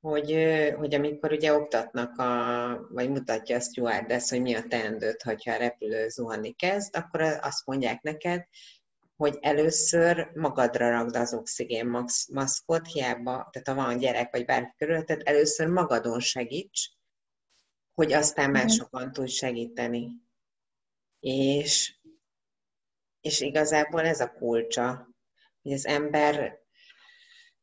hogy, 0.00 0.36
hogy 0.76 0.94
amikor 0.94 1.32
ugye 1.32 1.54
oktatnak, 1.54 2.18
a, 2.18 2.86
vagy 2.90 3.10
mutatja 3.10 3.56
a 3.56 3.60
stewardess, 3.60 4.30
hogy 4.30 4.40
mi 4.40 4.54
a 4.54 4.62
teendőt, 4.68 5.22
hogyha 5.22 5.52
a 5.52 5.58
repülő 5.58 6.08
zuhanni 6.08 6.52
kezd, 6.52 6.96
akkor 6.96 7.20
azt 7.20 7.66
mondják 7.66 8.02
neked, 8.02 8.46
hogy 9.16 9.38
először 9.40 10.30
magadra 10.34 10.90
ragd 10.90 11.16
az 11.16 11.34
oxigén 11.34 11.86
maszkot, 12.32 12.86
hiába, 12.86 13.48
tehát 13.52 13.68
ha 13.68 13.74
van 13.74 13.98
gyerek 13.98 14.32
vagy 14.32 14.44
bárki 14.44 14.74
körülötted, 14.76 15.20
először 15.24 15.66
magadon 15.66 16.20
segíts, 16.20 16.90
hogy 17.94 18.12
aztán 18.12 18.50
mhm. 18.50 18.60
másokon 18.60 19.12
tudj 19.12 19.30
segíteni. 19.30 20.10
És, 21.20 21.98
és 23.20 23.40
igazából 23.40 24.00
ez 24.00 24.20
a 24.20 24.32
kulcsa, 24.32 25.08
hogy 25.62 25.72
az 25.72 25.86
ember 25.86 26.58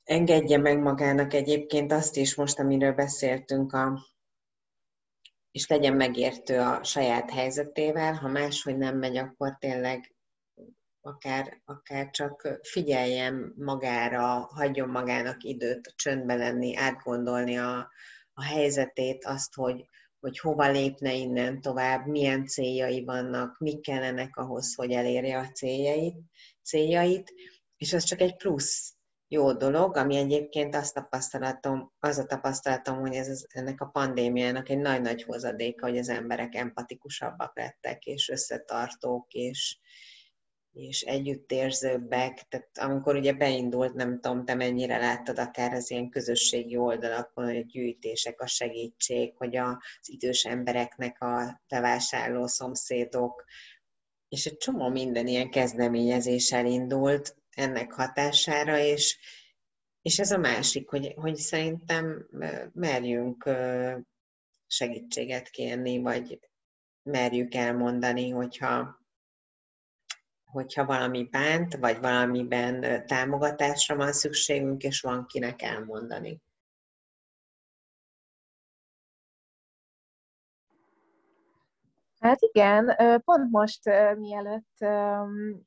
engedje 0.03 0.58
meg 0.58 0.79
magának 0.79 1.34
egyébként 1.34 1.91
azt 1.91 2.15
is 2.15 2.36
most, 2.36 2.60
amiről 2.60 2.93
beszéltünk, 2.93 3.74
a, 3.74 4.08
és 5.51 5.67
legyen 5.67 5.96
megértő 5.96 6.60
a 6.60 6.84
saját 6.84 7.31
helyzetével, 7.31 8.13
ha 8.13 8.27
máshogy 8.27 8.77
nem 8.77 8.98
megy, 8.98 9.17
akkor 9.17 9.58
tényleg 9.60 10.15
akár, 11.01 11.62
akár 11.65 12.10
csak 12.10 12.60
figyeljen 12.62 13.53
magára, 13.58 14.24
hagyjon 14.51 14.89
magának 14.89 15.43
időt 15.43 15.93
csöndbe 15.96 16.36
lenni, 16.36 16.75
átgondolni 16.75 17.58
a, 17.58 17.91
a 18.34 18.43
helyzetét, 18.43 19.25
azt, 19.25 19.53
hogy, 19.53 19.86
hogy 20.20 20.39
hova 20.39 20.70
lépne 20.70 21.13
innen 21.13 21.62
tovább, 21.62 22.05
milyen 22.05 22.46
céljai 22.46 23.03
vannak, 23.03 23.60
mik 23.60 23.81
kellenek 23.81 24.36
ahhoz, 24.38 24.75
hogy 24.75 24.91
elérje 24.91 25.38
a 25.38 25.48
céljait, 25.48 26.17
céljait. 26.63 27.34
És 27.77 27.93
ez 27.93 28.03
csak 28.03 28.22
egy 28.22 28.36
plusz 28.36 28.96
jó 29.27 29.53
dolog, 29.53 29.96
ami 29.96 30.15
egyébként 30.15 30.75
azt 30.75 30.93
tapasztalatom, 30.93 31.91
az 32.00 32.17
a 32.17 32.25
tapasztalatom, 32.25 33.00
hogy 33.00 33.13
ez 33.15 33.43
ennek 33.48 33.81
a 33.81 33.86
pandémiának 33.86 34.70
egy 34.70 34.77
nagy-nagy 34.77 35.24
hozadéka, 35.24 35.88
hogy 35.88 35.98
az 35.98 36.10
emberek 36.10 36.55
empatikusabbak 36.55 37.58
lettek, 37.58 38.05
és 38.05 38.29
összetartók, 38.29 39.34
és, 39.34 39.79
és 40.73 41.01
együttérzőbbek. 41.01 42.47
Tehát 42.49 42.77
amikor 42.77 43.15
ugye 43.15 43.33
beindult, 43.33 43.93
nem 43.93 44.19
tudom, 44.19 44.45
te 44.45 44.53
mennyire 44.53 44.97
láttad 44.97 45.39
akár 45.39 45.73
az 45.73 45.91
ilyen 45.91 46.09
közösségi 46.09 46.77
oldalakon, 46.77 47.45
hogy 47.45 47.57
a 47.57 47.65
gyűjtések, 47.65 48.41
a 48.41 48.47
segítség, 48.47 49.33
hogy 49.37 49.55
az 49.55 49.77
idős 50.09 50.45
embereknek 50.45 51.21
a 51.21 51.61
bevásárló 51.67 52.47
szomszédok, 52.47 53.45
és 54.29 54.45
egy 54.45 54.57
csomó 54.57 54.89
minden 54.89 55.27
ilyen 55.27 55.49
kezdeményezés 55.49 56.51
elindult, 56.51 57.35
ennek 57.49 57.91
hatására, 57.91 58.77
és, 58.77 59.19
és 60.01 60.19
ez 60.19 60.31
a 60.31 60.37
másik, 60.37 60.89
hogy, 60.89 61.13
hogy 61.15 61.35
szerintem 61.35 62.27
merjünk 62.73 63.49
segítséget 64.67 65.49
kérni, 65.49 66.01
vagy 66.01 66.39
merjük 67.03 67.53
elmondani, 67.53 68.29
hogyha, 68.29 69.00
hogyha 70.51 70.86
valami 70.86 71.24
bánt, 71.24 71.75
vagy 71.75 72.00
valamiben 72.00 73.05
támogatásra 73.05 73.96
van 73.96 74.12
szükségünk, 74.12 74.84
és 74.84 75.01
van 75.01 75.25
kinek 75.25 75.62
elmondani. 75.62 76.41
Hát 82.20 82.41
igen, 82.41 82.96
pont 83.25 83.51
most 83.51 83.86
mielőtt 84.17 84.77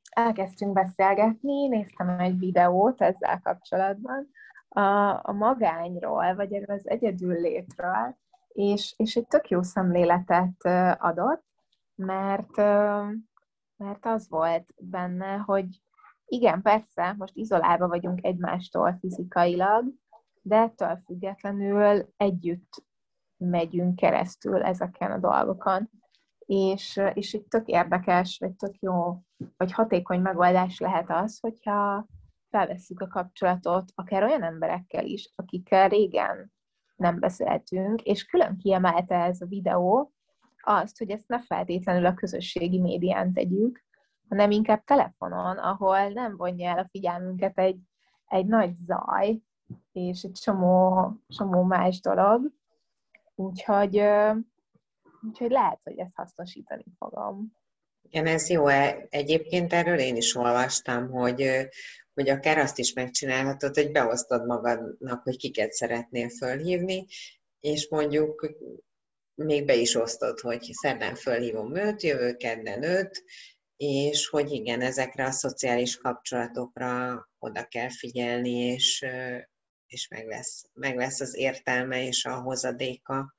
elkezdtünk 0.09 0.73
beszélgetni, 0.73 1.67
néztem 1.67 2.19
egy 2.19 2.39
videót 2.39 3.01
ezzel 3.01 3.39
kapcsolatban, 3.43 4.29
a, 4.67 5.19
a 5.23 5.31
magányról, 5.31 6.35
vagy 6.35 6.53
erről 6.53 6.75
az 6.75 6.89
egyedül 6.89 7.41
létről, 7.41 8.17
és, 8.47 8.93
és 8.97 9.15
egy 9.15 9.27
tök 9.27 9.49
jó 9.49 9.61
szemléletet 9.61 10.65
adott, 10.97 11.43
mert, 11.95 12.57
mert 13.77 14.05
az 14.05 14.29
volt 14.29 14.73
benne, 14.77 15.35
hogy 15.35 15.81
igen, 16.25 16.61
persze, 16.61 17.13
most 17.17 17.35
izolálva 17.35 17.87
vagyunk 17.87 18.23
egymástól 18.23 18.97
fizikailag, 18.99 19.85
de 20.41 20.55
ettől 20.55 20.97
függetlenül 21.05 22.13
együtt 22.17 22.83
megyünk 23.37 23.95
keresztül 23.95 24.63
ezeken 24.63 25.11
a 25.11 25.17
dolgokon. 25.17 25.89
És, 26.45 27.01
és 27.13 27.33
egy 27.33 27.45
tök 27.47 27.67
érdekes, 27.67 28.37
vagy 28.39 28.55
tök 28.55 28.79
jó, 28.79 29.21
vagy 29.57 29.71
hatékony 29.71 30.21
megoldás 30.21 30.79
lehet 30.79 31.09
az, 31.09 31.39
hogyha 31.39 32.05
felvesszük 32.49 33.01
a 33.01 33.07
kapcsolatot 33.07 33.91
akár 33.95 34.23
olyan 34.23 34.43
emberekkel 34.43 35.05
is, 35.05 35.31
akikkel 35.35 35.89
régen 35.89 36.53
nem 36.95 37.19
beszéltünk, 37.19 38.01
és 38.01 38.25
külön 38.25 38.57
kiemelte 38.57 39.15
ez 39.15 39.41
a 39.41 39.45
videó 39.45 40.14
azt, 40.65 40.97
hogy 40.97 41.09
ezt 41.09 41.27
ne 41.27 41.41
feltétlenül 41.41 42.05
a 42.05 42.13
közösségi 42.13 42.79
médián 42.79 43.33
tegyük, 43.33 43.83
hanem 44.29 44.51
inkább 44.51 44.83
telefonon, 44.83 45.57
ahol 45.57 46.07
nem 46.07 46.35
vonja 46.37 46.69
el 46.69 46.79
a 46.79 46.87
figyelmünket 46.89 47.57
egy, 47.57 47.79
egy 48.27 48.45
nagy 48.45 48.73
zaj, 48.73 49.41
és 49.91 50.23
egy 50.23 50.31
csomó, 50.31 51.11
csomó 51.27 51.63
más 51.63 51.99
dolog. 52.01 52.51
Úgyhogy 53.35 54.01
Úgyhogy 55.27 55.51
lehet, 55.51 55.79
hogy 55.83 55.97
ezt 55.97 56.15
hasznosítani 56.15 56.85
fogom. 56.97 57.51
Igen, 58.01 58.25
ez 58.25 58.49
jó. 58.49 58.67
E, 58.67 59.07
egyébként 59.09 59.73
erről 59.73 59.99
én 59.99 60.15
is 60.15 60.35
olvastam, 60.35 61.09
hogy, 61.09 61.67
hogy 62.13 62.29
akár 62.29 62.57
azt 62.57 62.79
is 62.79 62.93
megcsinálhatod, 62.93 63.75
hogy 63.75 63.91
beosztod 63.91 64.45
magadnak, 64.45 65.23
hogy 65.23 65.37
kiket 65.37 65.71
szeretnél 65.71 66.29
fölhívni, 66.29 67.05
és 67.59 67.89
mondjuk 67.89 68.55
még 69.35 69.65
be 69.65 69.75
is 69.75 69.95
osztod, 69.95 70.39
hogy 70.39 70.61
szerdán 70.61 71.15
fölhívom 71.15 71.75
őt, 71.75 72.01
jövő 72.01 72.35
kedden 72.35 72.83
őt, 72.83 73.23
és 73.77 74.27
hogy 74.27 74.51
igen, 74.51 74.81
ezekre 74.81 75.25
a 75.25 75.31
szociális 75.31 75.97
kapcsolatokra 75.97 77.19
oda 77.39 77.67
kell 77.67 77.89
figyelni, 77.89 78.51
és, 78.51 79.05
és 79.87 80.07
meg, 80.07 80.27
lesz, 80.27 80.65
meg 80.73 80.95
lesz 80.95 81.19
az 81.19 81.35
értelme 81.35 82.03
és 82.03 82.25
a 82.25 82.41
hozadéka, 82.41 83.35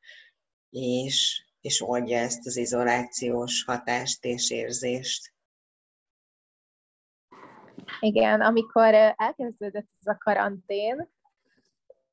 és, 0.70 1.44
és 1.60 1.80
oldja 1.80 2.18
ezt 2.18 2.46
az 2.46 2.56
izolációs 2.56 3.64
hatást 3.64 4.24
és 4.24 4.50
érzést. 4.50 5.34
Igen, 8.00 8.40
amikor 8.40 8.94
elkezdődött 9.16 9.88
ez 10.00 10.06
a 10.06 10.18
karantén, 10.18 11.08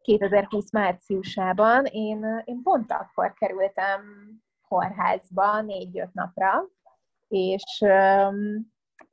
2020 0.04 0.72
márciusában, 0.72 1.86
én, 1.86 2.42
én 2.46 2.62
pont 2.64 2.92
akkor 2.92 3.34
kerültem 3.34 4.02
kórházba 4.68 5.62
négy-öt 5.62 6.14
napra, 6.14 6.64
és, 7.28 7.86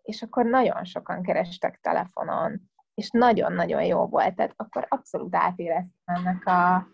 és 0.02 0.22
akkor 0.22 0.44
nagyon 0.44 0.84
sokan 0.84 1.22
kerestek 1.22 1.78
telefonon, 1.82 2.70
és 2.94 3.10
nagyon-nagyon 3.10 3.84
jó 3.84 4.06
volt, 4.06 4.34
tehát 4.34 4.52
akkor 4.56 4.86
abszolút 4.88 5.34
átéreztem 5.34 6.14
ennek 6.14 6.46
a, 6.46 6.86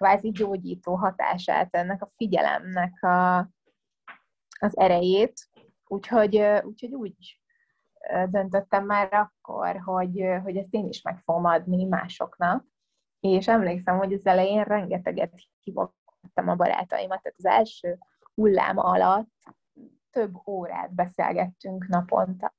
kvázi 0.00 0.30
gyógyító 0.30 0.94
hatását, 0.94 1.68
ennek 1.70 2.02
a 2.02 2.10
figyelemnek 2.16 3.02
a, 3.02 3.38
az 4.60 4.78
erejét. 4.78 5.48
Úgyhogy, 5.86 6.36
úgyhogy 6.62 6.94
úgy 6.94 7.40
döntöttem 8.26 8.86
már 8.86 9.12
akkor, 9.12 9.80
hogy, 9.84 10.24
hogy 10.42 10.56
ezt 10.56 10.74
én 10.74 10.88
is 10.88 11.02
meg 11.02 11.18
fogom 11.18 11.44
adni 11.44 11.84
másoknak. 11.84 12.64
És 13.20 13.48
emlékszem, 13.48 13.98
hogy 13.98 14.12
az 14.12 14.26
elején 14.26 14.62
rengeteget 14.62 15.32
hívottam 15.62 16.48
a 16.48 16.54
barátaimat, 16.54 17.22
tehát 17.22 17.38
az 17.38 17.46
első 17.46 17.98
hullám 18.34 18.78
alatt 18.78 19.28
több 20.10 20.46
órát 20.46 20.94
beszélgettünk 20.94 21.86
naponta. 21.86 22.54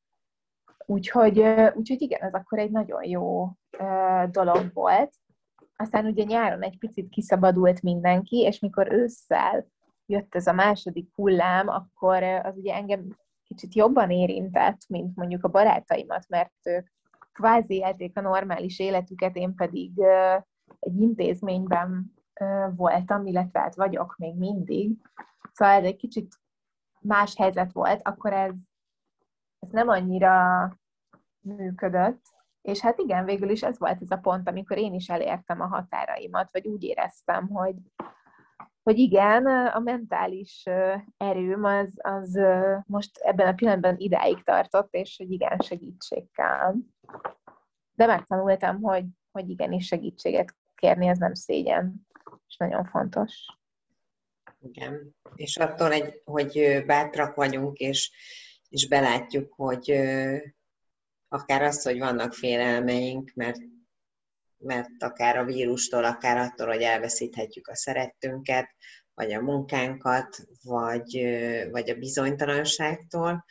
Úgyhogy, 0.86 1.40
úgyhogy 1.74 2.02
igen, 2.02 2.22
ez 2.22 2.34
akkor 2.34 2.60
egy 2.60 2.72
nagyon 2.72 3.04
jó 3.04 3.50
dolog 4.32 4.74
volt. 4.74 5.14
Aztán 5.76 6.06
ugye 6.06 6.24
nyáron 6.24 6.62
egy 6.62 6.78
picit 6.78 7.10
kiszabadult 7.10 7.82
mindenki, 7.82 8.38
és 8.38 8.60
mikor 8.60 8.92
ősszel 8.92 9.68
jött 10.06 10.36
ez 10.36 10.48
a 10.48 10.54
második 10.54 11.10
hullám, 11.16 11.68
akkor 11.68 12.24
az 12.24 12.58
ugye 12.58 12.74
engem 12.74 13.18
kicsit 13.44 13.76
jobban 13.76 14.12
érintett, 14.12 14.80
mint 14.88 15.16
mondjuk 15.16 15.44
a 15.44 15.50
barátaimat, 15.50 16.28
mert 16.28 16.54
ők 16.64 16.88
kvázi 17.34 17.76
élték 17.76 18.18
a 18.18 18.22
normális 18.22 18.80
életüket, 18.80 19.36
én 19.36 19.56
pedig 19.56 19.92
egy 20.80 21.02
intézményben 21.02 22.14
voltam, 22.76 23.26
illetve 23.26 23.60
hát 23.60 23.76
vagyok 23.76 24.16
még 24.18 24.36
mindig. 24.36 24.98
Szóval 25.54 25.74
ez 25.74 25.84
egy 25.84 25.96
kicsit 25.96 26.40
más 27.00 27.36
helyzet 27.36 27.72
volt, 27.72 28.02
akkor 28.04 28.34
ez, 28.34 28.56
ez 29.60 29.70
nem 29.70 29.88
annyira 29.88 30.70
működött, 31.40 32.22
és 32.62 32.80
hát 32.80 33.00
igen, 33.00 33.26
végül 33.26 33.50
is 33.50 33.64
ez 33.64 33.80
volt 33.80 34.02
ez 34.02 34.12
a 34.12 34.18
pont, 34.18 34.48
amikor 34.48 34.78
én 34.78 34.94
is 34.94 35.10
elértem 35.10 35.62
a 35.62 35.68
határaimat, 35.68 36.52
vagy 36.52 36.68
úgy 36.68 36.84
éreztem, 36.84 37.48
hogy, 37.48 37.76
hogy 38.84 38.98
igen, 38.98 39.46
a 39.48 39.80
mentális 39.80 40.64
erőm 41.18 41.64
az, 41.64 42.00
az 42.02 42.40
most 42.86 43.18
ebben 43.18 43.48
a 43.48 43.54
pillanatban 43.54 43.96
idáig 43.98 44.44
tartott, 44.44 44.94
és 44.94 45.18
hogy 45.18 45.32
igen, 45.32 45.60
segítség 45.60 46.32
kell. 46.32 46.74
De 47.94 48.06
megtanultam, 48.06 48.82
hogy, 48.82 49.06
hogy 49.32 49.50
igenis 49.50 49.86
segítséget 49.86 50.56
kérni, 50.82 51.08
ez 51.08 51.18
nem 51.18 51.34
szégyen, 51.34 52.08
és 52.48 52.58
nagyon 52.58 52.86
fontos. 52.86 53.34
Igen, 54.62 55.16
és 55.36 55.58
attól, 55.58 55.92
egy, 55.92 56.22
hogy 56.24 56.84
bátrak 56.86 57.36
vagyunk, 57.36 57.78
és, 57.78 58.12
és 58.70 58.88
belátjuk, 58.88 59.54
hogy 59.54 59.92
akár 61.28 61.62
az, 61.62 61.84
hogy 61.84 62.00
vannak 62.00 62.34
félelmeink, 62.34 63.32
mert, 63.36 63.60
mert 64.58 65.04
akár 65.04 65.38
a 65.38 65.46
vírustól, 65.46 66.04
akár 66.04 66.38
attól, 66.38 66.68
hogy 66.68 66.82
elveszíthetjük 66.82 67.68
a 67.68 67.76
szerettünket, 67.76 68.70
vagy 69.14 69.34
a 69.34 69.42
munkánkat, 69.42 70.38
vagy, 70.64 71.22
vagy 71.72 71.90
a 71.90 71.96
bizonytalanságtól, 71.96 73.46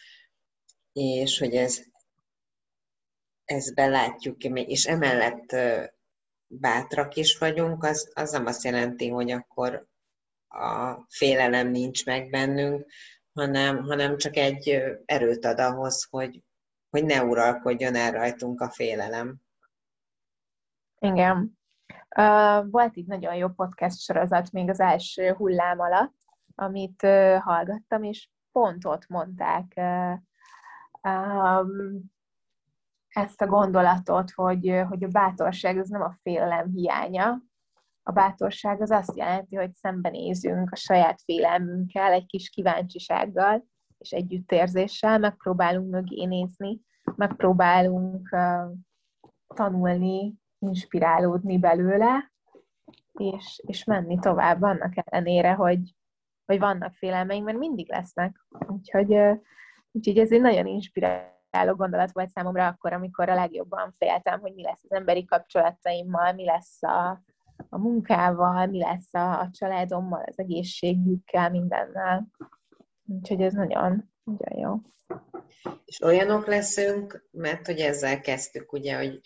és 0.93 1.39
hogy 1.39 1.55
ez, 1.55 1.83
ezt 3.45 3.75
belátjuk, 3.75 4.45
és 4.45 4.87
emellett 4.87 5.57
bátrak 6.53 7.15
is 7.15 7.39
vagyunk, 7.39 7.85
az, 7.85 8.11
az 8.15 8.31
nem 8.31 8.47
azt 8.47 8.65
jelenti, 8.65 9.09
hogy 9.09 9.31
akkor 9.31 9.87
a 10.49 10.95
félelem 11.09 11.69
nincs 11.69 12.07
meg 12.07 12.31
bennünk, 12.31 12.87
hanem, 13.33 13.83
hanem 13.83 14.17
csak 14.17 14.37
egy 14.37 14.83
erőt 15.05 15.45
ad 15.45 15.59
ahhoz, 15.59 16.07
hogy, 16.11 16.45
hogy 16.91 17.05
ne 17.05 17.25
uralkodjon 17.25 17.95
el 17.95 18.11
rajtunk 18.11 18.61
a 18.61 18.71
félelem. 18.71 19.41
Igen. 20.99 21.59
Uh, 22.17 22.71
volt 22.71 22.97
egy 22.97 23.07
nagyon 23.07 23.35
jó 23.35 23.49
podcast 23.49 24.01
sorozat 24.01 24.53
még 24.53 24.69
az 24.69 24.81
első 24.81 25.33
hullám 25.33 25.81
alatt, 25.81 26.17
amit 26.55 27.03
uh, 27.03 27.37
hallgattam, 27.37 28.03
és 28.03 28.29
pont 28.53 28.85
ott 28.85 29.07
mondták 29.09 29.73
uh, 29.77 30.19
um, 31.13 32.13
ezt 33.11 33.41
a 33.41 33.47
gondolatot, 33.47 34.31
hogy, 34.31 34.83
hogy 34.89 35.05
a 35.05 35.09
bátorság 35.09 35.79
az 35.79 35.89
nem 35.89 36.03
a 36.03 36.17
félelem 36.23 36.71
hiánya, 36.75 37.43
a 38.03 38.13
bátorság 38.13 38.81
az 38.81 38.91
azt 38.91 39.17
jelenti, 39.17 39.57
hogy 39.57 39.75
szembenézünk 39.75 40.71
a 40.71 40.77
saját 40.77 41.21
félelmünkkel, 41.21 42.13
egy 42.13 42.27
kis 42.27 42.51
kíváncsisággal 42.51 43.65
és 43.99 44.11
együttérzéssel, 44.11 45.19
megpróbálunk 45.19 45.91
mögé 45.91 46.25
nézni, 46.25 46.81
megpróbálunk 47.17 48.37
tanulni, 49.55 50.35
inspirálódni 50.59 51.59
belőle, 51.59 52.33
és, 53.13 53.63
és 53.67 53.85
menni 53.85 54.19
tovább 54.19 54.63
annak 54.63 54.93
ellenére, 54.95 55.53
hogy, 55.53 55.95
hogy 56.45 56.59
vannak 56.59 56.95
félelmeink, 56.95 57.45
mert 57.45 57.59
mindig 57.59 57.89
lesznek. 57.89 58.47
Úgyhogy, 58.69 59.17
úgyhogy 59.91 60.19
ez 60.19 60.33
egy 60.33 60.41
nagyon 60.41 60.67
inspiráló 60.67 61.40
gondolat 61.51 62.13
volt 62.13 62.29
számomra 62.29 62.67
akkor, 62.67 62.93
amikor 62.93 63.29
a 63.29 63.35
legjobban 63.35 63.95
féltem, 63.99 64.41
hogy 64.41 64.55
mi 64.55 64.63
lesz 64.63 64.85
az 64.85 64.93
emberi 64.93 65.25
kapcsolataimmal, 65.25 66.33
mi 66.33 66.45
lesz 66.45 66.83
a, 66.83 67.23
a 67.69 67.79
munkával, 67.79 68.67
mi 68.67 68.79
lesz 68.79 69.15
a, 69.15 69.41
a 69.41 69.51
családommal, 69.53 70.23
az 70.27 70.39
egészségükkel, 70.39 71.51
mindennel. 71.51 72.27
Úgyhogy 73.07 73.43
ez 73.43 73.53
nagyon, 73.53 74.13
nagyon 74.23 74.59
jó. 74.59 74.77
És 75.85 76.03
olyanok 76.03 76.47
leszünk, 76.47 77.29
mert 77.31 77.67
hogy 77.67 77.79
ezzel 77.79 78.21
kezdtük, 78.21 78.73
ugye, 78.73 78.97
hogy, 78.97 79.21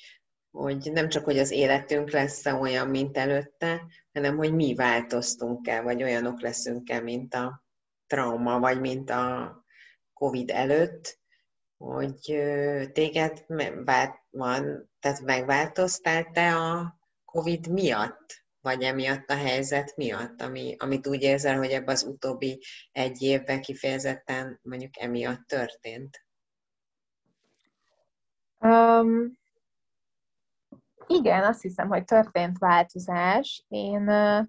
hogy 0.51 0.91
nem 0.93 1.09
csak, 1.09 1.25
hogy 1.25 1.39
az 1.39 1.51
életünk 1.51 2.11
lesz 2.11 2.47
olyan, 2.47 2.89
mint 2.89 3.17
előtte, 3.17 3.83
hanem 4.13 4.37
hogy 4.37 4.55
mi 4.55 4.75
változtunk 4.75 5.69
el, 5.69 5.83
vagy 5.83 6.03
olyanok 6.03 6.41
leszünk 6.41 6.91
el, 6.91 7.03
mint 7.03 7.35
a 7.35 7.65
trauma, 8.07 8.61
vagy 8.61 8.81
mint 8.81 9.11
a 9.11 9.57
COVID 10.13 10.51
előtt, 10.51 11.19
hogy 11.85 12.43
téged 12.93 13.45
van, 14.31 14.91
tehát 15.01 15.21
megváltoztál 15.21 16.31
te 16.33 16.57
a 16.57 16.99
COVID 17.25 17.69
miatt, 17.69 18.45
vagy 18.61 18.83
emiatt 18.83 19.31
a 19.31 19.37
helyzet 19.37 19.97
miatt, 19.97 20.43
ami, 20.43 20.77
amit 20.79 21.07
úgy 21.07 21.23
érzel, 21.23 21.57
hogy 21.57 21.71
ebben 21.71 21.95
az 21.95 22.03
utóbbi 22.03 22.63
egy 22.93 23.23
évben 23.23 23.61
kifejezetten 23.61 24.61
mondjuk 24.63 24.99
emiatt 24.99 25.47
történt? 25.47 26.27
Um, 28.59 29.39
igen, 31.07 31.45
azt 31.45 31.63
hiszem, 31.63 31.89
hogy 31.89 32.05
történt 32.05 32.59
változás. 32.59 33.65
Én 33.69 34.09
uh, 34.09 34.47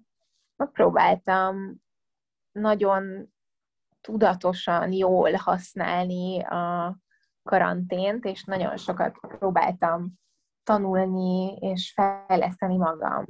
nagyon 2.52 3.32
tudatosan, 4.00 4.92
jól 4.92 5.32
használni 5.32 6.42
a 6.42 6.96
karantént, 7.46 8.24
és 8.24 8.44
nagyon 8.44 8.76
sokat 8.76 9.18
próbáltam 9.20 10.12
tanulni 10.62 11.56
és 11.56 11.92
fejleszteni 11.92 12.76
magam. 12.76 13.24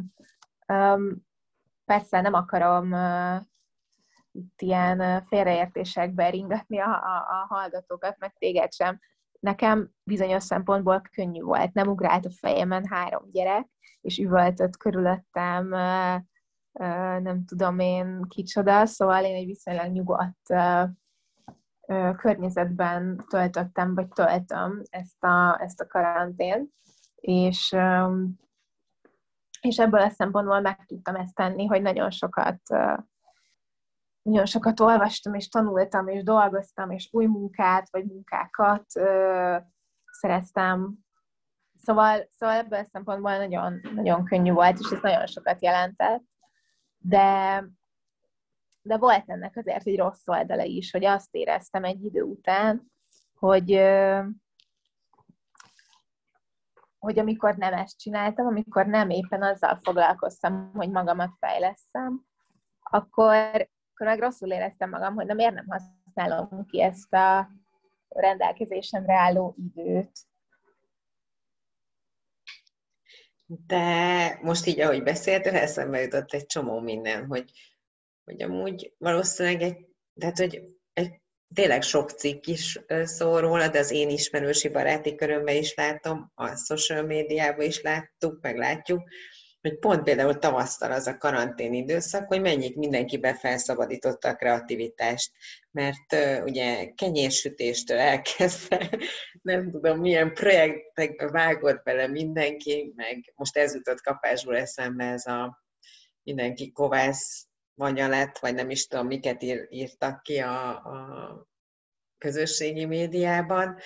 Persze 1.85 2.21
nem 2.21 2.35
akarom 2.35 2.95
itt 4.33 4.61
ilyen 4.61 5.25
félreértésekbe 5.25 6.31
ringatni 6.31 6.79
a, 6.79 6.91
a, 6.91 7.17
a 7.17 7.55
hallgatókat, 7.55 8.19
meg 8.19 8.35
téged 8.39 8.73
sem. 8.73 9.01
Nekem 9.41 9.91
bizonyos 10.03 10.43
szempontból 10.43 11.03
könnyű 11.15 11.41
volt. 11.41 11.73
Nem 11.73 11.89
ugrált 11.89 12.25
a 12.25 12.31
fejemen 12.31 12.87
három 12.87 13.31
gyerek, 13.31 13.69
és 14.01 14.19
üvöltött 14.19 14.77
körülöttem, 14.77 15.69
nem 17.23 17.45
tudom 17.45 17.79
én 17.79 18.23
kicsoda, 18.29 18.87
szóval 18.87 19.25
én 19.25 19.35
egy 19.35 19.47
viszonylag 19.47 19.93
nyugodt 19.93 20.55
környezetben 22.17 23.25
töltöttem, 23.29 23.95
vagy 23.95 24.09
töltöm 24.09 24.83
ezt 24.91 25.25
a, 25.25 25.59
ezt 25.63 25.81
a 25.81 25.87
karantént 25.87 26.75
és, 27.27 27.77
és 29.61 29.79
ebből 29.79 30.01
a 30.01 30.11
szempontból 30.11 30.61
meg 30.61 30.85
tudtam 30.87 31.15
ezt 31.15 31.35
tenni, 31.35 31.67
hogy 31.67 31.83
nagyon 31.83 32.11
sokat 32.11 32.61
nagyon 34.23 34.47
sokat 34.47 34.81
olvastam, 34.81 35.35
és 35.35 35.49
tanultam, 35.49 36.09
és 36.09 36.23
dolgoztam, 36.23 36.91
és 36.91 37.09
új 37.13 37.27
munkát, 37.27 37.91
vagy 37.91 38.05
munkákat 38.05 38.85
szereztem. 40.11 40.95
Szóval, 41.75 42.29
szóval 42.31 42.57
ebből 42.57 42.79
a 42.79 42.85
szempontból 42.85 43.37
nagyon, 43.37 43.81
nagyon 43.95 44.25
könnyű 44.25 44.53
volt, 44.53 44.79
és 44.79 44.91
ez 44.91 45.01
nagyon 45.03 45.27
sokat 45.27 45.63
jelentett. 45.63 46.23
De, 46.99 47.65
de 48.87 48.97
volt 48.97 49.25
ennek 49.27 49.57
azért 49.57 49.87
egy 49.87 49.99
rossz 49.99 50.29
oldala 50.29 50.63
is, 50.63 50.91
hogy 50.91 51.05
azt 51.05 51.35
éreztem 51.35 51.85
egy 51.85 52.05
idő 52.05 52.23
után, 52.23 52.93
hogy, 53.39 53.71
hogy 56.99 57.19
amikor 57.19 57.57
nem 57.57 57.73
ezt 57.73 57.99
csináltam, 57.99 58.47
amikor 58.47 58.87
nem 58.87 59.11
éppen 59.11 59.43
azzal 59.43 59.79
foglalkoztam, 59.83 60.71
hogy 60.75 60.91
magamat 60.91 61.31
fejleszem, 61.39 62.25
akkor, 62.83 63.35
akkor 63.93 64.07
meg 64.07 64.19
rosszul 64.19 64.51
éreztem 64.51 64.91
magam, 64.91 65.15
hogy 65.15 65.27
nem 65.27 65.37
miért 65.37 65.55
nem 65.55 65.67
használom 65.69 66.67
ki 66.67 66.83
ezt 66.83 67.13
a 67.13 67.49
rendelkezésemre 68.09 69.15
álló 69.15 69.55
időt. 69.59 70.19
De 73.47 74.39
most 74.43 74.67
így, 74.67 74.81
ahogy 74.81 75.03
beszéltél, 75.03 75.55
eszembe 75.55 76.01
jutott 76.01 76.33
egy 76.33 76.47
csomó 76.47 76.81
minden, 76.81 77.27
hogy, 77.27 77.51
hogy 78.27 78.43
amúgy 78.43 78.93
valószínűleg 78.99 79.63
egy, 79.63 79.87
tehát, 80.21 80.39
hogy 80.39 80.63
egy 80.93 81.21
tényleg 81.55 81.83
sok 81.83 82.11
cikk 82.11 82.47
is 82.47 82.81
szól 83.03 83.41
róla, 83.41 83.69
de 83.69 83.79
az 83.79 83.91
én 83.91 84.09
ismerősi 84.09 84.69
baráti 84.69 85.15
körömben 85.15 85.57
is 85.57 85.75
látom, 85.75 86.31
a 86.35 86.57
social 86.57 87.03
médiában 87.03 87.67
is 87.67 87.83
láttuk, 87.83 88.41
meg 88.41 88.57
látjuk, 88.57 89.03
hogy 89.61 89.79
pont 89.79 90.03
például 90.03 90.39
tavasztal 90.39 90.93
az 90.93 91.07
a 91.07 91.17
karantén 91.17 91.73
időszak, 91.73 92.27
hogy 92.27 92.41
mennyit 92.41 92.77
mindenkibe 92.77 93.35
felszabadította 93.35 94.29
a 94.29 94.35
kreativitást, 94.35 95.33
mert 95.71 96.13
uh, 96.13 96.45
ugye 96.45 96.93
kenyérsütéstől 96.95 97.99
elkezdve, 97.99 98.99
nem 99.43 99.71
tudom 99.71 100.01
milyen 100.01 100.35
projektekbe 100.35 101.31
vágott 101.31 101.83
bele 101.83 102.07
mindenki, 102.07 102.93
meg 102.97 103.33
most 103.35 103.57
ez 103.57 103.75
jutott 103.75 104.01
kapásból 104.01 104.57
eszembe 104.57 105.05
ez 105.05 105.27
a 105.27 105.65
mindenki 106.23 106.73
kovász 106.73 107.46
vanya 107.77 108.09
lett, 108.09 108.39
vagy 108.39 108.55
nem 108.55 108.71
is 108.71 108.87
tudom, 108.87 109.07
miket 109.07 109.43
ír, 109.43 109.67
írtak 109.71 110.23
ki 110.23 110.39
a, 110.39 110.69
a 110.71 111.47
közösségi 112.19 112.85
médiában, 112.85 113.79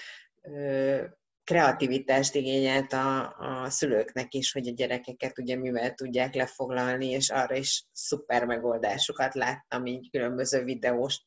kreativitást 1.44 2.34
igényelt 2.34 2.92
a, 2.92 3.36
a 3.38 3.70
szülőknek 3.70 4.34
is, 4.34 4.52
hogy 4.52 4.68
a 4.68 4.72
gyerekeket 4.72 5.38
ugye 5.38 5.56
mivel 5.56 5.94
tudják 5.94 6.34
lefoglalni, 6.34 7.06
és 7.06 7.30
arra 7.30 7.54
is 7.54 7.84
szuper 7.92 8.44
megoldásokat 8.44 9.34
láttam 9.34 9.86
így 9.86 10.10
különböző 10.10 10.64
videós 10.64 11.24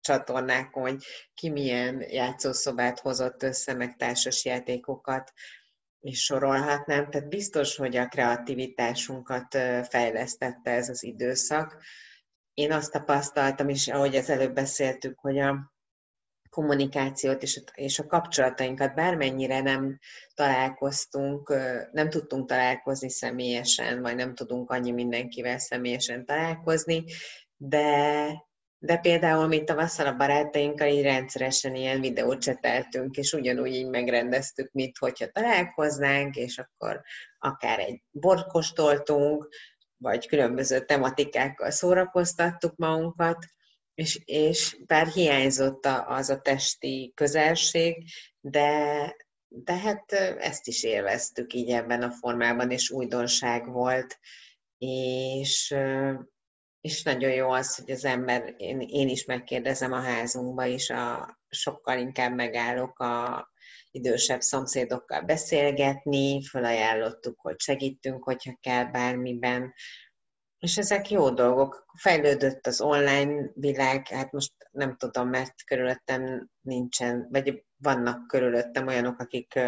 csatornákon, 0.00 0.82
hogy 0.82 1.04
ki 1.34 1.48
milyen 1.50 2.04
játszószobát 2.08 3.00
hozott 3.00 3.42
össze, 3.42 3.74
meg 3.74 3.96
társasjátékokat, 3.96 5.32
és 6.00 6.24
sorolhatnám. 6.24 7.10
Tehát 7.10 7.28
biztos, 7.28 7.76
hogy 7.76 7.96
a 7.96 8.08
kreativitásunkat 8.08 9.58
fejlesztette 9.88 10.70
ez 10.70 10.88
az 10.88 11.04
időszak. 11.04 11.82
Én 12.54 12.72
azt 12.72 12.92
tapasztaltam 12.92 13.68
is, 13.68 13.88
ahogy 13.88 14.16
az 14.16 14.30
előbb 14.30 14.54
beszéltük, 14.54 15.18
hogy 15.18 15.38
a, 15.38 15.72
kommunikációt 16.50 17.42
és, 17.42 17.62
és 17.74 17.98
a 17.98 18.06
kapcsolatainkat, 18.06 18.94
bármennyire 18.94 19.60
nem 19.60 19.98
találkoztunk, 20.34 21.48
nem 21.92 22.10
tudtunk 22.10 22.48
találkozni 22.48 23.10
személyesen, 23.10 24.02
vagy 24.02 24.14
nem 24.14 24.34
tudunk 24.34 24.70
annyi 24.70 24.90
mindenkivel 24.90 25.58
személyesen 25.58 26.24
találkozni, 26.24 27.04
de, 27.56 28.26
de 28.82 28.96
például 28.96 29.46
mi 29.46 29.64
tavasszal 29.64 30.06
a 30.06 30.16
barátainkkal 30.16 30.88
így 30.88 31.02
rendszeresen 31.02 31.74
ilyen 31.74 32.00
videót 32.00 32.42
és 33.10 33.32
ugyanúgy 33.32 33.74
így 33.74 33.88
megrendeztük, 33.88 34.72
mint 34.72 34.98
hogyha 34.98 35.26
találkoznánk, 35.26 36.36
és 36.36 36.58
akkor 36.58 37.02
akár 37.38 37.78
egy 37.78 38.02
bort 38.10 38.46
kóstoltunk, 38.46 39.48
vagy 39.96 40.26
különböző 40.26 40.84
tematikákkal 40.84 41.70
szórakoztattuk 41.70 42.76
magunkat, 42.76 43.44
és, 43.94 44.20
és 44.24 44.76
bár 44.86 45.06
hiányzott 45.06 45.86
az 46.06 46.30
a 46.30 46.40
testi 46.40 47.12
közelség, 47.14 48.04
de, 48.40 49.16
de 49.48 49.76
hát 49.76 50.12
ezt 50.38 50.66
is 50.66 50.84
élveztük 50.84 51.52
így 51.52 51.70
ebben 51.70 52.02
a 52.02 52.10
formában, 52.10 52.70
és 52.70 52.90
újdonság 52.90 53.72
volt, 53.72 54.18
és, 54.78 55.74
és 56.80 57.02
nagyon 57.02 57.30
jó 57.30 57.50
az, 57.50 57.76
hogy 57.76 57.90
az 57.90 58.04
ember, 58.04 58.54
én, 58.56 58.80
én 58.80 59.08
is 59.08 59.24
megkérdezem 59.24 59.92
a 59.92 60.00
házunkba 60.00 60.64
is, 60.64 60.90
a, 60.90 61.38
sokkal 61.48 61.98
inkább 61.98 62.34
megállok 62.34 62.98
a 62.98 63.48
idősebb 63.90 64.40
szomszédokkal 64.40 65.20
beszélgetni, 65.20 66.44
felajánlottuk, 66.44 67.40
hogy 67.40 67.60
segítünk, 67.60 68.24
hogyha 68.24 68.58
kell 68.60 68.84
bármiben, 68.84 69.74
és 70.58 70.78
ezek 70.78 71.10
jó 71.10 71.30
dolgok. 71.30 71.86
Fejlődött 71.96 72.66
az 72.66 72.80
online 72.80 73.50
világ, 73.54 74.08
hát 74.08 74.32
most 74.32 74.52
nem 74.70 74.96
tudom, 74.96 75.28
mert 75.28 75.64
körülöttem 75.64 76.50
nincsen, 76.60 77.28
vagy 77.30 77.64
vannak 77.76 78.26
körülöttem 78.26 78.86
olyanok, 78.86 79.18
akik 79.18 79.58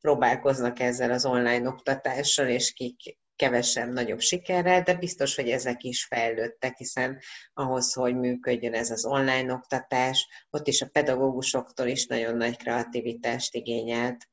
próbálkoznak 0.00 0.80
ezzel 0.80 1.10
az 1.10 1.24
online 1.24 1.68
oktatással, 1.68 2.48
és 2.48 2.72
kik 2.72 3.18
kevesebb, 3.38 3.92
nagyobb 3.92 4.20
sikerrel, 4.20 4.82
de 4.82 4.94
biztos, 4.94 5.34
hogy 5.34 5.48
ezek 5.48 5.82
is 5.82 6.04
fejlődtek, 6.04 6.76
hiszen 6.76 7.18
ahhoz, 7.52 7.92
hogy 7.92 8.16
működjön 8.16 8.74
ez 8.74 8.90
az 8.90 9.04
online 9.04 9.52
oktatás, 9.52 10.28
ott 10.50 10.66
is 10.66 10.82
a 10.82 10.88
pedagógusoktól 10.88 11.86
is 11.86 12.06
nagyon 12.06 12.36
nagy 12.36 12.56
kreativitást 12.56 13.54
igényelt. 13.54 14.28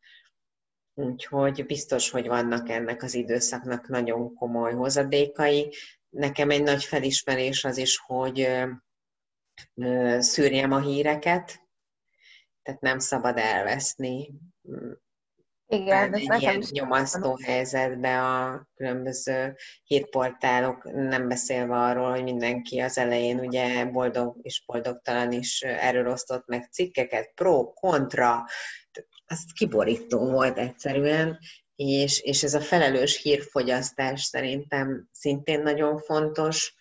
Úgyhogy 0.94 1.66
biztos, 1.66 2.10
hogy 2.10 2.28
vannak 2.28 2.70
ennek 2.70 3.04
az 3.04 3.14
időszaknak 3.14 3.88
nagyon 3.88 4.36
komoly 4.36 4.74
hozadékai, 4.74 5.74
nekem 6.10 6.50
egy 6.50 6.64
nagy 6.64 6.84
felismerés 6.84 7.64
az 7.64 7.78
is, 7.78 7.98
hogy 7.98 8.50
szűrjem 10.18 10.72
a 10.72 10.82
híreket, 10.82 11.60
tehát 12.64 12.82
nem 12.82 13.00
szabad 13.00 13.38
elveszni. 13.38 14.32
Igen, 15.68 16.14
ez 16.14 16.22
nekem 16.24 16.60
is 16.60 16.70
nyomasztó 16.70 17.38
helyzetbe 17.44 18.22
a 18.22 18.68
különböző 18.76 19.56
hírportálok, 19.84 20.84
nem 20.94 21.28
beszélve 21.28 21.76
arról, 21.76 22.12
hogy 22.12 22.24
mindenki 22.24 22.80
az 22.80 22.98
elején 22.98 23.40
ugye 23.40 23.86
boldog 23.86 24.38
és 24.42 24.64
boldogtalan 24.66 25.32
is 25.32 25.62
erről 25.62 26.08
osztott 26.08 26.48
meg 26.48 26.70
cikkeket, 26.72 27.32
pro, 27.36 27.74
kontra, 27.74 28.44
az 29.26 29.46
kiborító 29.54 30.30
volt 30.30 30.58
egyszerűen, 30.58 31.38
és, 31.76 32.20
és 32.20 32.44
ez 32.44 32.54
a 32.54 32.62
felelős 32.62 33.22
hírfogyasztás 33.22 34.24
szerintem 34.24 35.10
szintén 35.12 35.62
nagyon 35.62 35.98
fontos. 35.98 36.75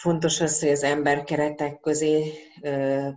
Fontos 0.00 0.40
az, 0.40 0.60
hogy 0.60 0.68
az 0.68 0.82
ember 0.82 1.24
keretek 1.24 1.80
közé 1.80 2.32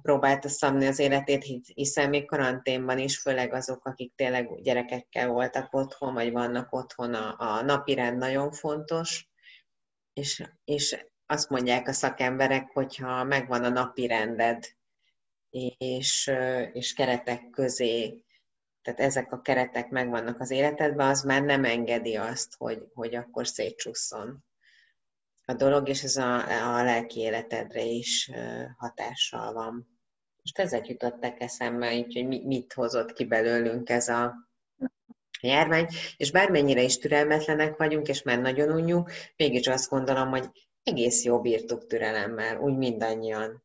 próbálta 0.01 0.49
szabni 0.49 0.85
az 0.87 0.99
életét, 0.99 1.65
hiszen 1.65 2.09
még 2.09 2.25
karanténban 2.25 2.97
is, 2.97 3.19
főleg 3.19 3.53
azok, 3.53 3.85
akik 3.85 4.15
tényleg 4.15 4.61
gyerekekkel 4.61 5.27
voltak 5.27 5.73
otthon, 5.73 6.13
vagy 6.13 6.31
vannak 6.31 6.73
otthon, 6.73 7.13
a, 7.13 7.35
a 7.37 7.61
napirend 7.61 8.17
nagyon 8.17 8.51
fontos, 8.51 9.29
és, 10.13 10.43
és 10.63 11.05
azt 11.25 11.49
mondják 11.49 11.87
a 11.87 11.93
szakemberek, 11.93 12.69
hogyha 12.73 13.23
megvan 13.23 13.63
a 13.63 13.69
napi 13.69 14.07
rended, 14.07 14.65
és, 15.77 16.31
és 16.73 16.93
keretek 16.93 17.49
közé 17.49 18.23
tehát 18.81 18.99
ezek 18.99 19.31
a 19.31 19.41
keretek 19.41 19.89
megvannak 19.89 20.39
az 20.39 20.51
életedben, 20.51 21.09
az 21.09 21.21
már 21.21 21.41
nem 21.41 21.63
engedi 21.63 22.15
azt, 22.15 22.55
hogy, 22.57 22.87
hogy 22.93 23.15
akkor 23.15 23.47
szétcsusszon 23.47 24.43
a 25.45 25.53
dolog, 25.53 25.89
és 25.89 26.03
ez 26.03 26.15
a, 26.15 26.35
a 26.79 26.83
lelki 26.83 27.19
életedre 27.19 27.83
is 27.83 28.31
hatással 28.77 29.53
van. 29.53 29.87
Most 30.43 30.59
ezek 30.59 30.87
jutottak 30.87 31.41
eszembe, 31.41 31.93
így, 31.93 32.13
hogy 32.13 32.43
mit 32.45 32.73
hozott 32.73 33.13
ki 33.13 33.25
belőlünk 33.25 33.89
ez 33.89 34.07
a 34.07 34.33
járvány, 35.41 35.87
és 36.17 36.31
bármennyire 36.31 36.81
is 36.81 36.97
türelmetlenek 36.97 37.77
vagyunk, 37.77 38.07
és 38.07 38.21
már 38.21 38.39
nagyon 38.39 38.71
unjuk, 38.71 39.11
mégis 39.35 39.67
azt 39.67 39.89
gondolom, 39.89 40.29
hogy 40.29 40.49
egész 40.83 41.23
jó 41.23 41.41
bírtuk 41.41 41.87
türelemmel, 41.87 42.57
úgy 42.57 42.77
mindannyian. 42.77 43.63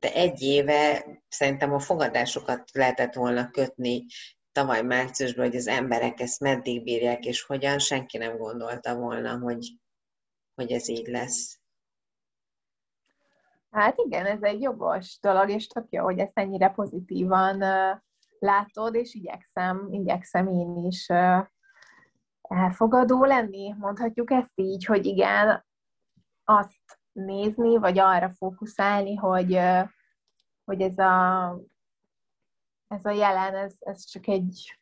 De 0.00 0.12
egy 0.12 0.42
éve 0.42 1.06
szerintem 1.28 1.72
a 1.72 1.78
fogadásokat 1.78 2.70
lehetett 2.72 3.14
volna 3.14 3.50
kötni 3.50 4.04
tavaly 4.52 4.82
márciusban, 4.82 5.46
hogy 5.46 5.56
az 5.56 5.66
emberek 5.66 6.20
ezt 6.20 6.40
meddig 6.40 6.82
bírják, 6.82 7.24
és 7.24 7.42
hogyan, 7.42 7.78
senki 7.78 8.18
nem 8.18 8.36
gondolta 8.36 8.94
volna, 8.94 9.38
hogy, 9.38 9.72
hogy 10.58 10.72
ez 10.72 10.88
így 10.88 11.06
lesz. 11.06 11.60
Hát 13.70 13.98
igen, 13.98 14.26
ez 14.26 14.42
egy 14.42 14.60
jogos 14.60 15.18
dolog, 15.20 15.50
és 15.50 15.66
tök 15.66 15.86
jó, 15.90 16.04
hogy 16.04 16.18
ezt 16.18 16.38
ennyire 16.38 16.70
pozitívan 16.70 17.58
látod, 18.38 18.94
és 18.94 19.14
igyekszem, 19.14 19.88
igyekszem 19.90 20.48
én 20.48 20.76
is 20.76 21.08
elfogadó 22.42 23.24
lenni, 23.24 23.74
mondhatjuk 23.78 24.30
ezt 24.30 24.52
így, 24.54 24.84
hogy 24.84 25.06
igen, 25.06 25.66
azt 26.44 26.98
nézni, 27.12 27.76
vagy 27.76 27.98
arra 27.98 28.30
fókuszálni, 28.30 29.14
hogy, 29.14 29.60
hogy 30.64 30.80
ez 30.80 30.98
a 30.98 31.56
ez 32.88 33.04
a 33.04 33.10
jelen, 33.10 33.54
ez, 33.54 33.74
ez 33.78 34.04
csak 34.04 34.26
egy, 34.26 34.78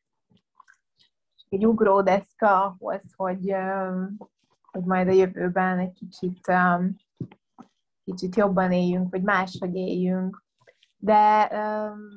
egy 1.48 1.66
ugródeszka 1.66 2.64
ahhoz, 2.64 3.02
hogy, 3.16 3.54
hogy 4.76 4.84
majd 4.84 5.08
a 5.08 5.12
jövőben 5.12 5.78
egy 5.78 5.92
kicsit, 5.92 6.52
kicsit 8.04 8.36
jobban 8.36 8.72
éljünk, 8.72 9.10
vagy 9.10 9.22
máshogy 9.22 9.74
éljünk. 9.74 10.44
De 10.96 11.50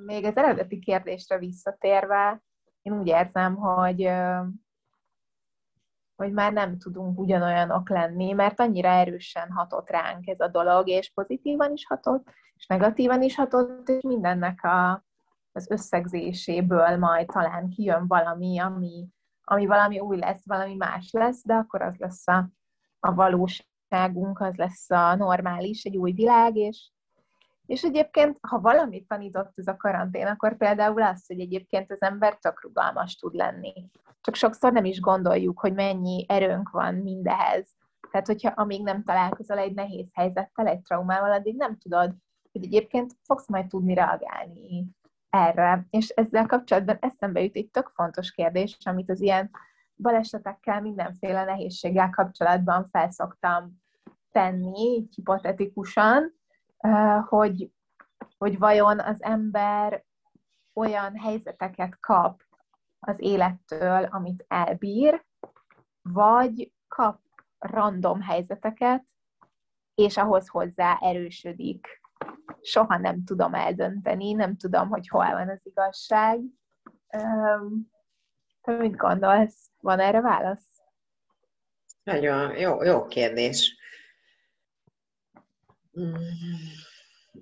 még 0.06 0.26
az 0.26 0.38
eredeti 0.38 0.80
kérdésre 0.80 1.38
visszatérve, 1.38 2.44
én 2.82 3.00
úgy 3.00 3.08
érzem, 3.08 3.56
hogy, 3.56 4.10
hogy 6.16 6.32
már 6.32 6.54
nem 6.54 6.78
tudunk 6.78 7.20
ugyanolyanok 7.20 7.90
lenni, 7.90 8.32
mert 8.32 8.60
annyira 8.60 8.90
erősen 8.90 9.52
hatott 9.52 9.90
ránk 9.90 10.28
ez 10.28 10.40
a 10.40 10.48
dolog, 10.48 10.88
és 10.88 11.12
pozitívan 11.14 11.72
is 11.72 11.86
hatott, 11.86 12.28
és 12.56 12.66
negatívan 12.66 13.22
is 13.22 13.36
hatott, 13.36 13.90
és 13.90 14.02
mindennek 14.02 14.64
a, 14.64 15.04
az 15.52 15.70
összegzéséből 15.70 16.98
majd 16.98 17.28
talán 17.28 17.70
kijön 17.70 18.08
valami, 18.08 18.60
ami, 18.60 19.08
ami 19.52 19.66
valami 19.66 20.00
új 20.00 20.18
lesz, 20.18 20.46
valami 20.46 20.76
más 20.76 21.12
lesz, 21.12 21.46
de 21.46 21.54
akkor 21.54 21.82
az 21.82 21.96
lesz 21.98 22.28
a, 22.28 22.50
a 23.00 23.14
valóságunk, 23.14 24.40
az 24.40 24.56
lesz 24.56 24.90
a 24.90 25.16
normális, 25.16 25.84
egy 25.84 25.98
új 25.98 26.12
világ, 26.12 26.56
és, 26.56 26.92
és 27.66 27.84
egyébként, 27.84 28.38
ha 28.42 28.60
valamit 28.60 29.08
tanított 29.08 29.52
ez 29.56 29.68
a 29.68 29.78
karantén, 29.78 30.28
akkor 30.28 30.58
például 30.58 31.02
az, 31.02 31.26
hogy 31.28 31.40
egyébként 31.40 31.92
az 31.92 32.02
ember 32.02 32.38
csak 32.40 32.64
rugalmas 32.64 33.16
tud 33.16 33.34
lenni. 33.34 33.74
Csak 34.22 34.36
sokszor 34.36 34.72
nem 34.72 34.86
is 34.86 35.00
gondoljuk, 35.00 35.60
hogy 35.60 35.74
mennyi 35.74 36.26
erőnk 36.28 36.70
van 36.70 36.96
mindehez. 36.96 37.70
Tehát, 38.12 38.28
hogyha 38.28 38.52
amíg 38.56 38.84
nem 38.84 39.04
találkozol 39.04 39.58
egy 39.58 39.74
nehéz 39.74 40.10
helyzettel, 40.14 40.68
egy 40.68 40.82
traumával, 40.82 41.32
addig 41.32 41.56
nem 41.56 41.78
tudod, 41.78 42.16
hogy 42.52 42.64
egyébként 42.64 43.14
fogsz 43.24 43.48
majd 43.48 43.68
tudni 43.68 43.94
reagálni 43.94 44.98
erre. 45.30 45.88
És 45.90 46.10
ezzel 46.10 46.46
kapcsolatban 46.46 46.98
eszembe 47.00 47.42
jut 47.42 47.56
egy 47.56 47.70
tök 47.70 47.90
fontos 47.90 48.32
kérdés, 48.32 48.78
amit 48.84 49.10
az 49.10 49.22
ilyen 49.22 49.52
balesetekkel, 49.96 50.82
mindenféle 50.82 51.44
nehézséggel 51.44 52.10
kapcsolatban 52.10 52.86
felszoktam 52.86 53.82
tenni, 54.32 55.08
hipotetikusan, 55.16 56.34
hogy, 57.28 57.72
hogy 58.38 58.58
vajon 58.58 59.00
az 59.00 59.24
ember 59.24 60.04
olyan 60.74 61.18
helyzeteket 61.18 62.00
kap 62.00 62.42
az 63.00 63.20
élettől, 63.20 64.04
amit 64.04 64.46
elbír, 64.48 65.26
vagy 66.02 66.72
kap 66.88 67.20
random 67.60 68.22
helyzeteket, 68.22 69.04
és 69.96 70.18
ahhoz 70.18 70.48
hozzá 70.48 70.98
erősödik 71.02 71.99
soha 72.62 72.98
nem 72.98 73.24
tudom 73.24 73.54
eldönteni, 73.54 74.32
nem 74.32 74.58
tudom, 74.58 74.90
hogy 74.90 75.08
hol 75.08 75.32
van 75.32 75.50
az 75.50 75.62
igazság. 75.64 76.40
Te 78.62 78.72
mit 78.78 78.96
gondolsz? 78.96 79.70
Van 79.80 80.00
erre 80.00 80.22
válasz? 80.22 80.82
Nagyon 82.04 82.58
jó, 82.58 82.84
jó 82.84 83.08
kérdés. 83.08 83.78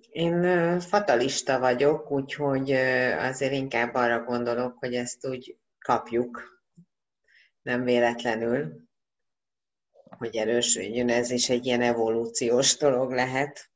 Én 0.10 0.80
fatalista 0.80 1.60
vagyok, 1.60 2.12
úgyhogy 2.12 2.72
azért 3.18 3.54
inkább 3.54 3.94
arra 3.94 4.24
gondolok, 4.24 4.78
hogy 4.78 4.94
ezt 4.96 5.28
úgy 5.28 5.58
kapjuk, 5.80 6.62
nem 7.62 7.84
véletlenül, 7.84 8.88
hogy 10.18 10.36
erősödjön. 10.36 11.10
Ez 11.10 11.30
is 11.30 11.50
egy 11.50 11.66
ilyen 11.66 11.82
evolúciós 11.82 12.78
dolog 12.78 13.12
lehet, 13.12 13.72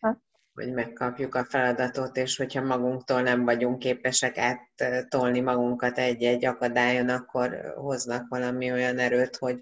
ha. 0.00 0.22
Hogy 0.54 0.72
megkapjuk 0.72 1.34
a 1.34 1.44
feladatot, 1.44 2.16
és 2.16 2.36
hogyha 2.36 2.62
magunktól 2.62 3.22
nem 3.22 3.44
vagyunk 3.44 3.78
képesek 3.78 4.38
áttolni 4.38 5.40
magunkat 5.40 5.98
egy-egy 5.98 6.44
akadályon, 6.44 7.08
akkor 7.08 7.74
hoznak 7.76 8.28
valami 8.28 8.72
olyan 8.72 8.98
erőt, 8.98 9.36
hogy 9.36 9.60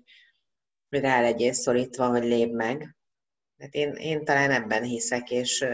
rá 0.88 1.20
legyél 1.20 1.53
szorítva, 1.53 2.09
hogy 2.09 2.24
lép 2.24 2.53
meg. 2.53 2.96
Hát 3.59 3.74
én, 3.74 3.92
én 3.92 4.24
talán 4.24 4.50
ebben 4.50 4.83
hiszek, 4.83 5.31
és, 5.31 5.66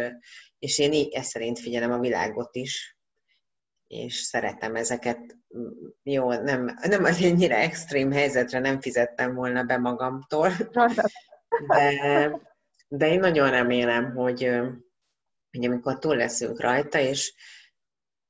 és 0.58 0.78
én 0.78 0.92
így, 0.92 1.14
ezt 1.14 1.30
szerint 1.30 1.58
figyelem 1.58 1.92
a 1.92 1.98
világot 1.98 2.56
is, 2.56 2.96
és 3.86 4.14
szeretem 4.14 4.74
ezeket. 4.74 5.36
Jó, 6.02 6.32
nem, 6.32 6.78
nem 6.82 7.04
az 7.04 7.22
ennyire 7.22 7.56
extrém 7.56 8.12
helyzetre 8.12 8.58
nem 8.58 8.80
fizettem 8.80 9.34
volna 9.34 9.62
be 9.62 9.78
magamtól, 9.78 10.50
de, 11.68 12.30
de 12.88 13.08
én 13.08 13.18
nagyon 13.18 13.50
remélem, 13.50 14.14
hogy, 14.14 14.50
hogy 15.56 15.66
amikor 15.66 15.98
túl 15.98 16.16
leszünk 16.16 16.60
rajta, 16.60 16.98
és 16.98 17.34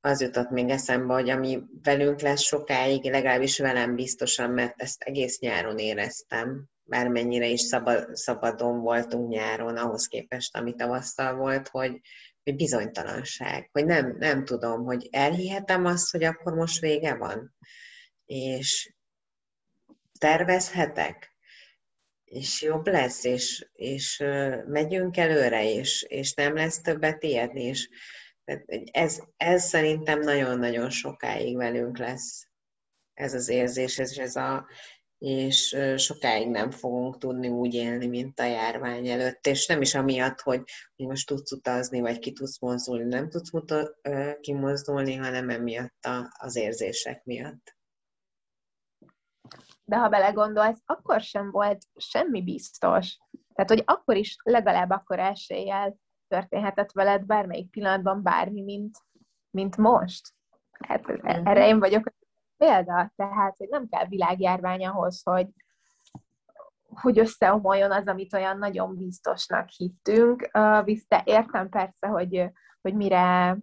az 0.01 0.21
jutott 0.21 0.49
még 0.49 0.69
eszembe, 0.69 1.13
hogy 1.13 1.29
ami 1.29 1.59
velünk 1.83 2.21
lesz 2.21 2.41
sokáig, 2.41 3.03
legalábbis 3.03 3.59
velem 3.59 3.95
biztosan, 3.95 4.49
mert 4.49 4.81
ezt 4.81 5.01
egész 5.01 5.39
nyáron 5.39 5.77
éreztem, 5.77 6.69
bármennyire 6.83 7.47
is 7.47 7.61
szabad, 7.61 8.15
szabadon 8.15 8.79
voltunk 8.79 9.29
nyáron, 9.29 9.77
ahhoz 9.77 10.07
képest, 10.07 10.55
ami 10.57 10.75
tavasszal 10.75 11.35
volt, 11.35 11.67
hogy, 11.67 12.01
hogy 12.43 12.55
bizonytalanság, 12.55 13.69
hogy 13.71 13.85
nem, 13.85 14.15
nem 14.19 14.45
tudom, 14.45 14.83
hogy 14.83 15.07
elhihetem 15.11 15.85
azt, 15.85 16.11
hogy 16.11 16.23
akkor 16.23 16.53
most 16.53 16.79
vége 16.79 17.15
van, 17.15 17.55
és 18.25 18.93
tervezhetek, 20.19 21.36
és 22.27 22.61
jobb 22.61 22.87
lesz, 22.87 23.23
és, 23.23 23.67
és 23.73 24.23
megyünk 24.67 25.17
előre, 25.17 25.71
és, 25.73 26.05
és 26.07 26.33
nem 26.33 26.55
lesz 26.55 26.81
többet 26.81 27.23
ijedni, 27.23 27.63
és 27.63 27.89
ez, 28.91 29.19
ez 29.37 29.63
szerintem 29.63 30.19
nagyon-nagyon 30.19 30.89
sokáig 30.89 31.55
velünk 31.55 31.97
lesz 31.97 32.47
ez 33.17 33.33
az 33.33 33.49
érzés, 33.49 33.99
ez, 33.99 34.17
ez 34.17 34.35
a, 34.35 34.67
és 35.17 35.77
sokáig 35.95 36.47
nem 36.47 36.71
fogunk 36.71 37.17
tudni 37.17 37.47
úgy 37.47 37.73
élni, 37.73 38.07
mint 38.07 38.39
a 38.39 38.45
járvány 38.45 39.07
előtt, 39.07 39.47
és 39.47 39.67
nem 39.67 39.81
is 39.81 39.95
amiatt, 39.95 40.41
hogy, 40.41 40.61
most 40.95 41.27
tudsz 41.27 41.51
utazni, 41.51 41.99
vagy 41.99 42.19
ki 42.19 42.31
tudsz 42.33 42.59
mozdulni, 42.59 43.03
nem 43.03 43.29
tudsz 43.29 43.51
muta, 43.51 43.95
kimozdulni, 44.39 45.15
hanem 45.15 45.49
emiatt 45.49 46.07
az 46.37 46.55
érzések 46.55 47.23
miatt. 47.23 47.76
De 49.89 49.97
ha 49.97 50.09
belegondolsz, 50.09 50.81
akkor 50.85 51.21
sem 51.21 51.51
volt 51.51 51.83
semmi 51.95 52.43
biztos. 52.43 53.17
Tehát, 53.53 53.69
hogy 53.69 53.83
akkor 53.85 54.15
is 54.15 54.35
legalább 54.43 54.89
akkor 54.89 55.19
eséllyel 55.19 55.95
történhetett 56.27 56.91
veled 56.91 57.25
bármelyik 57.25 57.69
pillanatban 57.69 58.23
bármi, 58.23 58.61
mint, 58.61 58.97
mint 59.49 59.77
most. 59.77 60.33
Hát 60.71 61.09
erre 61.23 61.67
én 61.67 61.79
vagyok 61.79 62.11
példa, 62.57 63.11
tehát 63.15 63.57
hogy 63.57 63.67
nem 63.69 63.87
kell 63.87 64.05
világjárvány 64.07 64.85
ahhoz, 64.85 65.21
hogy, 65.23 65.47
hogy 66.83 67.19
összeomoljon 67.19 67.91
az, 67.91 68.07
amit 68.07 68.33
olyan 68.33 68.57
nagyon 68.57 68.97
biztosnak 68.97 69.69
hittünk. 69.69 70.49
De 71.07 71.21
értem 71.23 71.69
persze, 71.69 72.07
hogy, 72.07 72.51
hogy 72.81 72.93
mire, 72.95 73.57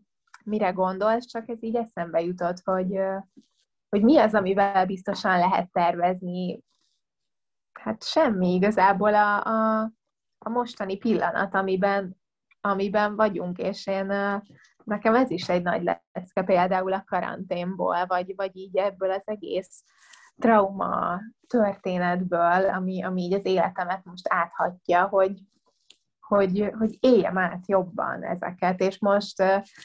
mire 0.44 0.70
gondolsz, 0.70 1.26
csak 1.26 1.48
ez 1.48 1.62
így 1.62 1.76
eszembe 1.76 2.20
jutott, 2.20 2.60
hogy, 2.64 3.00
hogy 3.94 4.02
mi 4.02 4.18
az, 4.18 4.34
amivel 4.34 4.86
biztosan 4.86 5.38
lehet 5.38 5.70
tervezni. 5.72 6.60
Hát 7.72 8.04
semmi 8.04 8.54
igazából 8.54 9.14
a, 9.14 9.44
a, 9.44 9.82
a 10.38 10.48
mostani 10.48 10.96
pillanat, 10.96 11.54
amiben, 11.54 12.16
amiben 12.60 13.16
vagyunk, 13.16 13.58
és 13.58 13.86
én 13.86 14.06
nekem 14.84 15.14
ez 15.14 15.30
is 15.30 15.48
egy 15.48 15.62
nagy 15.62 15.82
lecke 15.82 16.42
például 16.42 16.92
a 16.92 17.04
karanténból, 17.06 18.06
vagy, 18.06 18.32
vagy 18.36 18.56
így 18.56 18.76
ebből 18.76 19.10
az 19.10 19.22
egész 19.24 19.84
trauma 20.36 21.20
történetből, 21.46 22.68
ami, 22.68 23.02
ami 23.02 23.22
így 23.22 23.32
az 23.32 23.44
életemet 23.44 24.04
most 24.04 24.26
áthatja, 24.28 25.06
hogy, 25.06 25.40
hogy, 26.26 26.70
hogy 26.78 26.96
éljem 27.00 27.38
át 27.38 27.68
jobban 27.68 28.22
ezeket, 28.22 28.80
és 28.80 28.98
most 28.98 29.38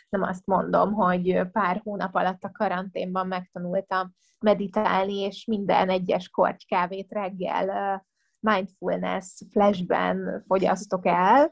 nem 0.09 0.21
azt 0.21 0.45
mondom, 0.45 0.93
hogy 0.93 1.41
pár 1.51 1.81
hónap 1.83 2.15
alatt 2.15 2.43
a 2.43 2.51
karanténban 2.51 3.27
megtanultam 3.27 4.13
meditálni, 4.39 5.19
és 5.19 5.45
minden 5.45 5.89
egyes 5.89 6.29
korty 6.29 6.65
kávét 6.65 7.11
reggel 7.11 8.01
mindfulness 8.39 9.41
flashben 9.51 10.43
fogyasztok 10.47 11.05
el, 11.05 11.51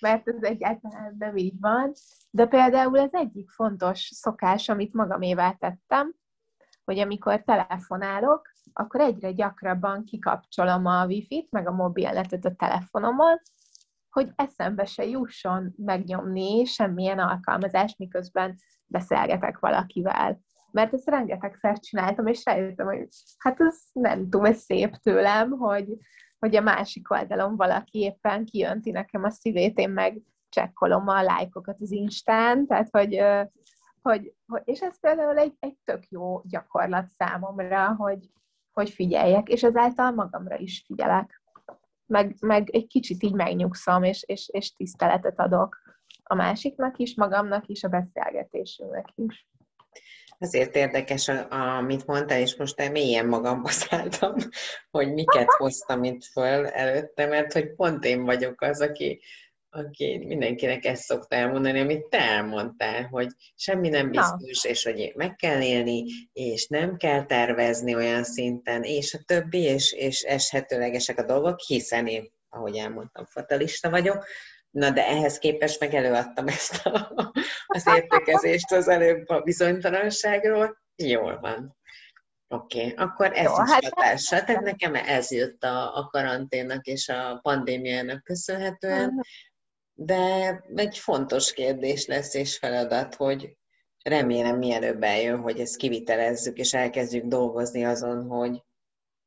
mert 0.00 0.28
ez 0.28 0.42
egyáltalán 0.42 1.16
nem 1.18 1.36
így 1.36 1.60
van. 1.60 1.92
De 2.30 2.46
például 2.46 2.98
az 2.98 3.14
egyik 3.14 3.50
fontos 3.50 4.00
szokás, 4.00 4.68
amit 4.68 4.92
magamévá 4.92 5.52
tettem, 5.52 6.14
hogy 6.84 6.98
amikor 6.98 7.42
telefonálok, 7.42 8.50
akkor 8.72 9.00
egyre 9.00 9.32
gyakrabban 9.32 10.04
kikapcsolom 10.04 10.86
a 10.86 11.06
wifi-t, 11.06 11.50
meg 11.50 11.68
a 11.68 11.72
mobilnetet 11.72 12.44
a 12.44 12.54
telefonomon, 12.54 13.40
hogy 14.12 14.30
eszembe 14.34 14.84
se 14.84 15.06
jusson 15.06 15.74
megnyomni 15.76 16.64
semmilyen 16.64 17.18
alkalmazást, 17.18 17.98
miközben 17.98 18.56
beszélgetek 18.86 19.58
valakivel. 19.58 20.40
Mert 20.70 20.92
ezt 20.92 21.08
rengetegszer 21.08 21.78
csináltam, 21.78 22.26
és 22.26 22.44
rájöttem, 22.44 22.86
hogy 22.86 23.08
hát 23.38 23.60
ez 23.60 23.78
nem 23.92 24.28
túl 24.28 24.52
szép 24.52 24.96
tőlem, 24.96 25.50
hogy 25.50 25.86
hogy 26.42 26.56
a 26.56 26.60
másik 26.60 27.10
oldalon 27.10 27.56
valaki 27.56 27.98
éppen 27.98 28.44
kijönti 28.44 28.90
nekem 28.90 29.24
a 29.24 29.30
szívét, 29.30 29.78
én 29.78 29.90
meg 29.90 30.20
csekkolom 30.48 31.08
a 31.08 31.22
lájkokat 31.22 31.76
az 31.80 31.90
Instán, 31.90 32.66
tehát 32.66 32.88
hogy, 32.90 33.22
hogy, 34.02 34.34
hogy 34.46 34.62
és 34.64 34.80
ez 34.80 35.00
például 35.00 35.38
egy, 35.38 35.54
egy 35.60 35.76
tök 35.84 36.08
jó 36.08 36.40
gyakorlat 36.44 37.08
számomra, 37.08 37.94
hogy, 37.94 38.30
hogy 38.72 38.90
figyeljek, 38.90 39.48
és 39.48 39.62
ezáltal 39.62 40.10
magamra 40.10 40.56
is 40.58 40.82
figyelek. 40.86 41.41
Meg, 42.12 42.36
meg 42.40 42.68
egy 42.72 42.86
kicsit 42.86 43.22
így 43.22 43.32
megnyugszom, 43.32 44.02
és, 44.02 44.24
és, 44.26 44.48
és 44.52 44.72
tiszteletet 44.72 45.40
adok 45.40 45.80
a 46.22 46.34
másiknak 46.34 46.98
is, 46.98 47.14
magamnak 47.14 47.68
is, 47.68 47.82
a 47.82 47.88
beszélgetésünknek 47.88 49.06
is. 49.14 49.46
Azért 50.38 50.76
érdekes, 50.76 51.28
amit 51.78 52.06
mondtál, 52.06 52.40
és 52.40 52.56
most 52.56 52.90
mélyen 52.90 53.26
magamba 53.26 53.68
szálltam, 53.84 54.34
hogy 54.90 55.12
miket 55.12 55.52
hoztam 55.56 56.04
itt 56.04 56.24
föl 56.24 56.66
előtte, 56.66 57.26
mert 57.26 57.52
hogy 57.52 57.74
pont 57.74 58.04
én 58.04 58.24
vagyok 58.24 58.60
az, 58.60 58.80
aki, 58.80 59.20
aki 59.74 60.18
mindenkinek 60.26 60.84
ezt 60.84 61.02
szokta 61.02 61.36
elmondani, 61.36 61.80
amit 61.80 62.08
te 62.08 62.18
elmondtál, 62.18 63.02
hogy 63.02 63.28
semmi 63.56 63.88
nem 63.88 64.10
biztos, 64.10 64.64
és 64.64 64.84
hogy 64.84 65.12
meg 65.14 65.36
kell 65.36 65.62
élni, 65.62 66.04
és 66.32 66.66
nem 66.66 66.96
kell 66.96 67.24
tervezni 67.24 67.94
olyan 67.94 68.24
szinten, 68.24 68.82
és 68.82 69.14
a 69.14 69.22
többi, 69.26 69.58
és, 69.58 69.92
és 69.92 70.22
eshetőlegesek 70.22 71.18
a 71.18 71.24
dolgok, 71.24 71.60
hiszen 71.60 72.06
én, 72.06 72.32
ahogy 72.48 72.76
elmondtam, 72.76 73.24
fatalista 73.24 73.90
vagyok, 73.90 74.26
Na 74.70 74.90
de 74.90 75.06
ehhez 75.06 75.38
képest 75.38 75.80
meg 75.80 75.94
előadtam 75.94 76.48
ezt 76.48 76.86
a, 76.86 77.12
az 77.66 77.86
értekezést 77.86 78.72
az 78.72 78.88
előbb 78.88 79.28
a 79.28 79.40
bizonytalanságról. 79.40 80.82
Jól 80.96 81.38
van. 81.40 81.76
Oké, 82.48 82.80
okay. 82.80 82.94
akkor 83.04 83.32
ez 83.32 83.44
Jó, 83.44 83.52
is 83.64 83.70
hát 83.70 83.84
hatása. 83.84 84.44
Tehát 84.44 84.62
nekem 84.62 84.94
ez 84.94 85.30
jött 85.30 85.62
a, 85.62 85.96
a 85.96 86.06
karanténnak 86.06 86.86
és 86.86 87.08
a 87.08 87.38
pandémiának 87.42 88.24
köszönhetően. 88.24 89.20
De 90.04 90.64
egy 90.74 90.98
fontos 90.98 91.52
kérdés 91.52 92.06
lesz 92.06 92.34
és 92.34 92.58
feladat, 92.58 93.14
hogy 93.14 93.56
remélem 94.02 94.58
mielőbb 94.58 95.02
eljön, 95.02 95.40
hogy 95.40 95.60
ezt 95.60 95.76
kivitelezzük 95.76 96.58
és 96.58 96.74
elkezdjük 96.74 97.24
dolgozni 97.24 97.84
azon, 97.84 98.26
hogy, 98.26 98.62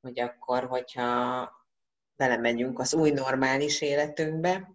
hogy 0.01 0.19
akkor, 0.19 0.63
hogyha 0.63 1.49
belemegyünk 2.15 2.79
az 2.79 2.93
új 2.93 3.11
normális 3.11 3.81
életünkbe, 3.81 4.71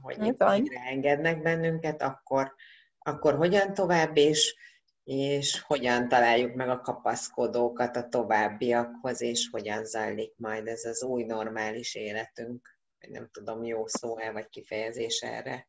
hogy 0.00 0.24
itt 0.24 0.42
engednek 0.88 1.42
bennünket, 1.42 2.02
akkor, 2.02 2.54
akkor 2.98 3.36
hogyan 3.36 3.74
tovább, 3.74 4.16
és, 4.16 4.56
és 5.04 5.60
hogyan 5.60 6.08
találjuk 6.08 6.54
meg 6.54 6.68
a 6.68 6.80
kapaszkodókat 6.80 7.96
a 7.96 8.08
továbbiakhoz, 8.08 9.20
és 9.20 9.48
hogyan 9.50 9.84
zajlik 9.84 10.32
majd 10.36 10.66
ez 10.66 10.84
az 10.84 11.02
új 11.02 11.22
normális 11.22 11.94
életünk. 11.94 12.79
Nem 13.08 13.28
tudom, 13.32 13.64
jó 13.64 13.86
szó-e, 13.86 14.32
vagy 14.32 14.48
kifejezés 14.48 15.20
erre. 15.20 15.68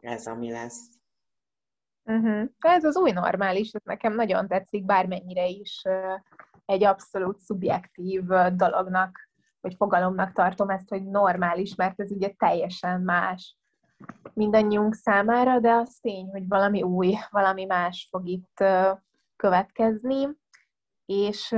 Ez, 0.00 0.26
ami 0.26 0.50
lesz. 0.50 0.88
Uh-huh. 2.04 2.48
Ez 2.58 2.84
az 2.84 2.96
új 2.96 3.10
normális, 3.10 3.72
ez 3.72 3.82
nekem 3.84 4.14
nagyon 4.14 4.48
tetszik, 4.48 4.84
bármennyire 4.84 5.46
is 5.46 5.82
egy 6.64 6.84
abszolút 6.84 7.38
szubjektív 7.40 8.24
dolognak 8.52 9.28
vagy 9.64 9.74
fogalomnak 9.76 10.32
tartom 10.32 10.70
ezt, 10.70 10.88
hogy 10.88 11.04
normális, 11.04 11.74
mert 11.74 12.00
ez 12.00 12.10
ugye 12.10 12.28
teljesen 12.28 13.00
más. 13.00 13.56
mindannyiunk 14.32 14.94
számára, 14.94 15.58
de 15.58 15.72
az 15.72 15.98
tény, 16.00 16.28
hogy 16.28 16.48
valami 16.48 16.82
új, 16.82 17.14
valami 17.30 17.64
más 17.64 18.06
fog 18.10 18.26
itt 18.26 18.64
következni, 19.36 20.28
és, 21.06 21.56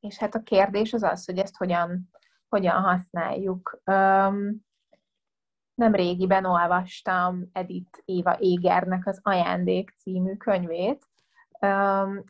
és 0.00 0.18
hát 0.18 0.34
a 0.34 0.42
kérdés 0.42 0.92
az 0.92 1.02
az, 1.02 1.24
hogy 1.24 1.38
ezt 1.38 1.56
hogyan, 1.56 2.10
hogyan 2.52 2.82
használjuk. 2.82 3.80
Nem 5.74 5.94
régiben 5.94 6.44
olvastam 6.44 7.48
Edith 7.52 7.98
Éva 8.04 8.36
Égernek 8.38 9.06
az 9.06 9.20
Ajándék 9.22 9.94
című 9.96 10.36
könyvét, 10.36 11.08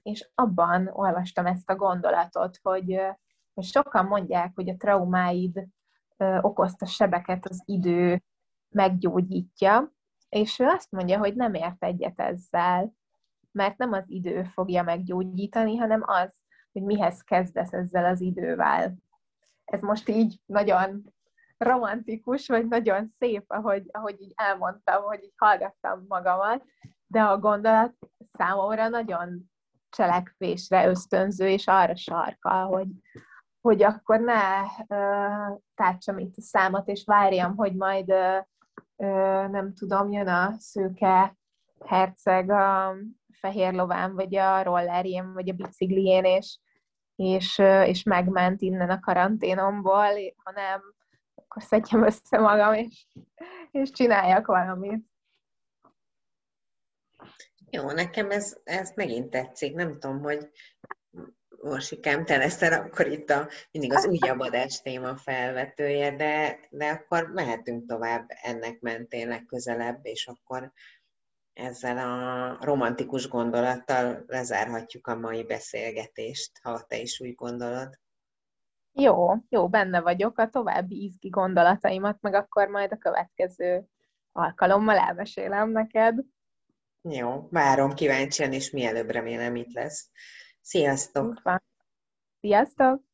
és 0.03 0.31
abban 0.35 0.91
olvastam 0.93 1.47
ezt 1.47 1.71
a 1.71 1.77
gondolatot, 1.77 2.59
hogy, 2.63 3.01
hogy 3.55 3.65
sokan 3.65 4.07
mondják, 4.07 4.53
hogy 4.55 4.69
a 4.69 4.77
traumáid 4.77 5.69
okozta 6.41 6.87
sebeket 6.87 7.47
az 7.47 7.63
idő 7.65 8.23
meggyógyítja, 8.69 9.93
és 10.29 10.59
ő 10.59 10.67
azt 10.67 10.91
mondja, 10.91 11.19
hogy 11.19 11.35
nem 11.35 11.55
ért 11.55 11.85
egyet 11.85 12.21
ezzel, 12.21 12.95
mert 13.51 13.79
nem 13.79 13.93
az 13.93 14.05
idő 14.07 14.43
fogja 14.43 14.83
meggyógyítani, 14.83 15.77
hanem 15.77 16.03
az, 16.07 16.35
hogy 16.73 16.83
mihez 16.83 17.23
kezdesz 17.23 17.73
ezzel 17.73 18.05
az 18.05 18.21
idővel. 18.21 18.97
Ez 19.73 19.81
most 19.81 20.09
így 20.09 20.41
nagyon 20.47 21.15
romantikus, 21.59 22.49
vagy 22.49 22.69
nagyon 22.69 23.07
szép, 23.07 23.45
ahogy, 23.47 23.89
ahogy 23.91 24.21
így 24.21 24.33
elmondtam, 24.37 25.03
hogy 25.03 25.23
így 25.23 25.35
hallgattam 25.37 26.05
magamat, 26.09 26.65
de 27.07 27.23
a 27.23 27.39
gondolat 27.39 27.95
számomra 28.33 28.89
nagyon 28.89 29.51
cselekvésre 29.91 30.87
ösztönző, 30.87 31.49
és 31.49 31.67
arra 31.67 31.97
sarkal, 31.97 32.67
hogy, 32.67 32.89
hogy 33.61 33.83
akkor 33.83 34.21
ne 34.21 34.61
uh, 34.63 35.59
tártsam 35.75 36.19
itt 36.19 36.37
a 36.37 36.41
számot, 36.41 36.89
és 36.89 37.05
várjam, 37.05 37.57
hogy 37.57 37.75
majd 37.75 38.11
uh, 38.11 39.51
nem 39.51 39.75
tudom, 39.75 40.11
jön 40.11 40.29
a 40.29 40.53
szőke 40.59 41.37
herceg 41.87 42.51
a 42.51 42.95
fehér 43.33 43.73
lován, 43.73 44.15
vagy 44.15 44.37
a 44.37 44.63
rollerjén, 44.63 45.33
vagy 45.33 45.49
a 45.49 45.55
biciklién, 45.55 46.25
és, 46.25 46.59
és, 47.23 47.59
és 47.85 48.03
megment 48.03 48.63
innen 48.63 48.91
a 48.91 49.01
karanténomból, 49.01 50.09
hanem 50.37 50.81
akkor 51.35 51.63
szedjem 51.63 52.05
össze 52.05 52.39
magam, 52.39 52.75
és, 52.75 53.07
és 53.71 53.91
csináljak 53.91 54.47
valamit. 54.47 55.05
Jó, 57.71 57.91
nekem 57.91 58.31
ez, 58.31 58.57
ez 58.65 58.93
megint 58.95 59.31
tetszik. 59.31 59.75
Nem 59.75 59.99
tudom, 59.99 60.21
hogy 60.21 60.51
Orsikám, 61.65 62.25
te 62.25 62.37
leszel 62.37 62.73
akkor 62.73 63.07
itt 63.07 63.31
a, 63.31 63.49
mindig 63.71 63.95
az 63.95 64.07
újabb 64.07 64.41
adás 64.41 64.81
téma 64.81 65.17
felvetője, 65.17 66.17
de, 66.17 66.59
de 66.71 66.89
akkor 66.89 67.31
mehetünk 67.33 67.89
tovább 67.89 68.27
ennek 68.43 68.81
mentén 68.81 69.29
legközelebb, 69.29 69.99
és 70.03 70.27
akkor 70.27 70.73
ezzel 71.53 71.99
a 71.99 72.65
romantikus 72.65 73.29
gondolattal 73.29 74.25
lezárhatjuk 74.27 75.07
a 75.07 75.17
mai 75.17 75.45
beszélgetést, 75.45 76.51
ha 76.63 76.81
te 76.81 76.99
is 76.99 77.21
úgy 77.21 77.35
gondolod. 77.35 78.01
Jó, 78.93 79.35
jó, 79.49 79.69
benne 79.69 80.01
vagyok. 80.01 80.39
A 80.39 80.49
további 80.49 81.05
izgi 81.05 81.29
gondolataimat 81.29 82.21
meg 82.21 82.35
akkor 82.35 82.69
majd 82.69 82.93
a 82.93 82.97
következő 82.97 83.85
alkalommal 84.33 84.97
elmesélem 84.97 85.71
neked. 85.71 86.19
Jó, 87.09 87.49
várom 87.51 87.95
kíváncsian, 87.95 88.53
és 88.53 88.71
mielőbb 88.71 89.11
remélem 89.11 89.57
itt 89.57 89.73
lesz. 89.73 90.11
Sziasztok! 90.61 91.43
Sziasztok! 92.41 93.12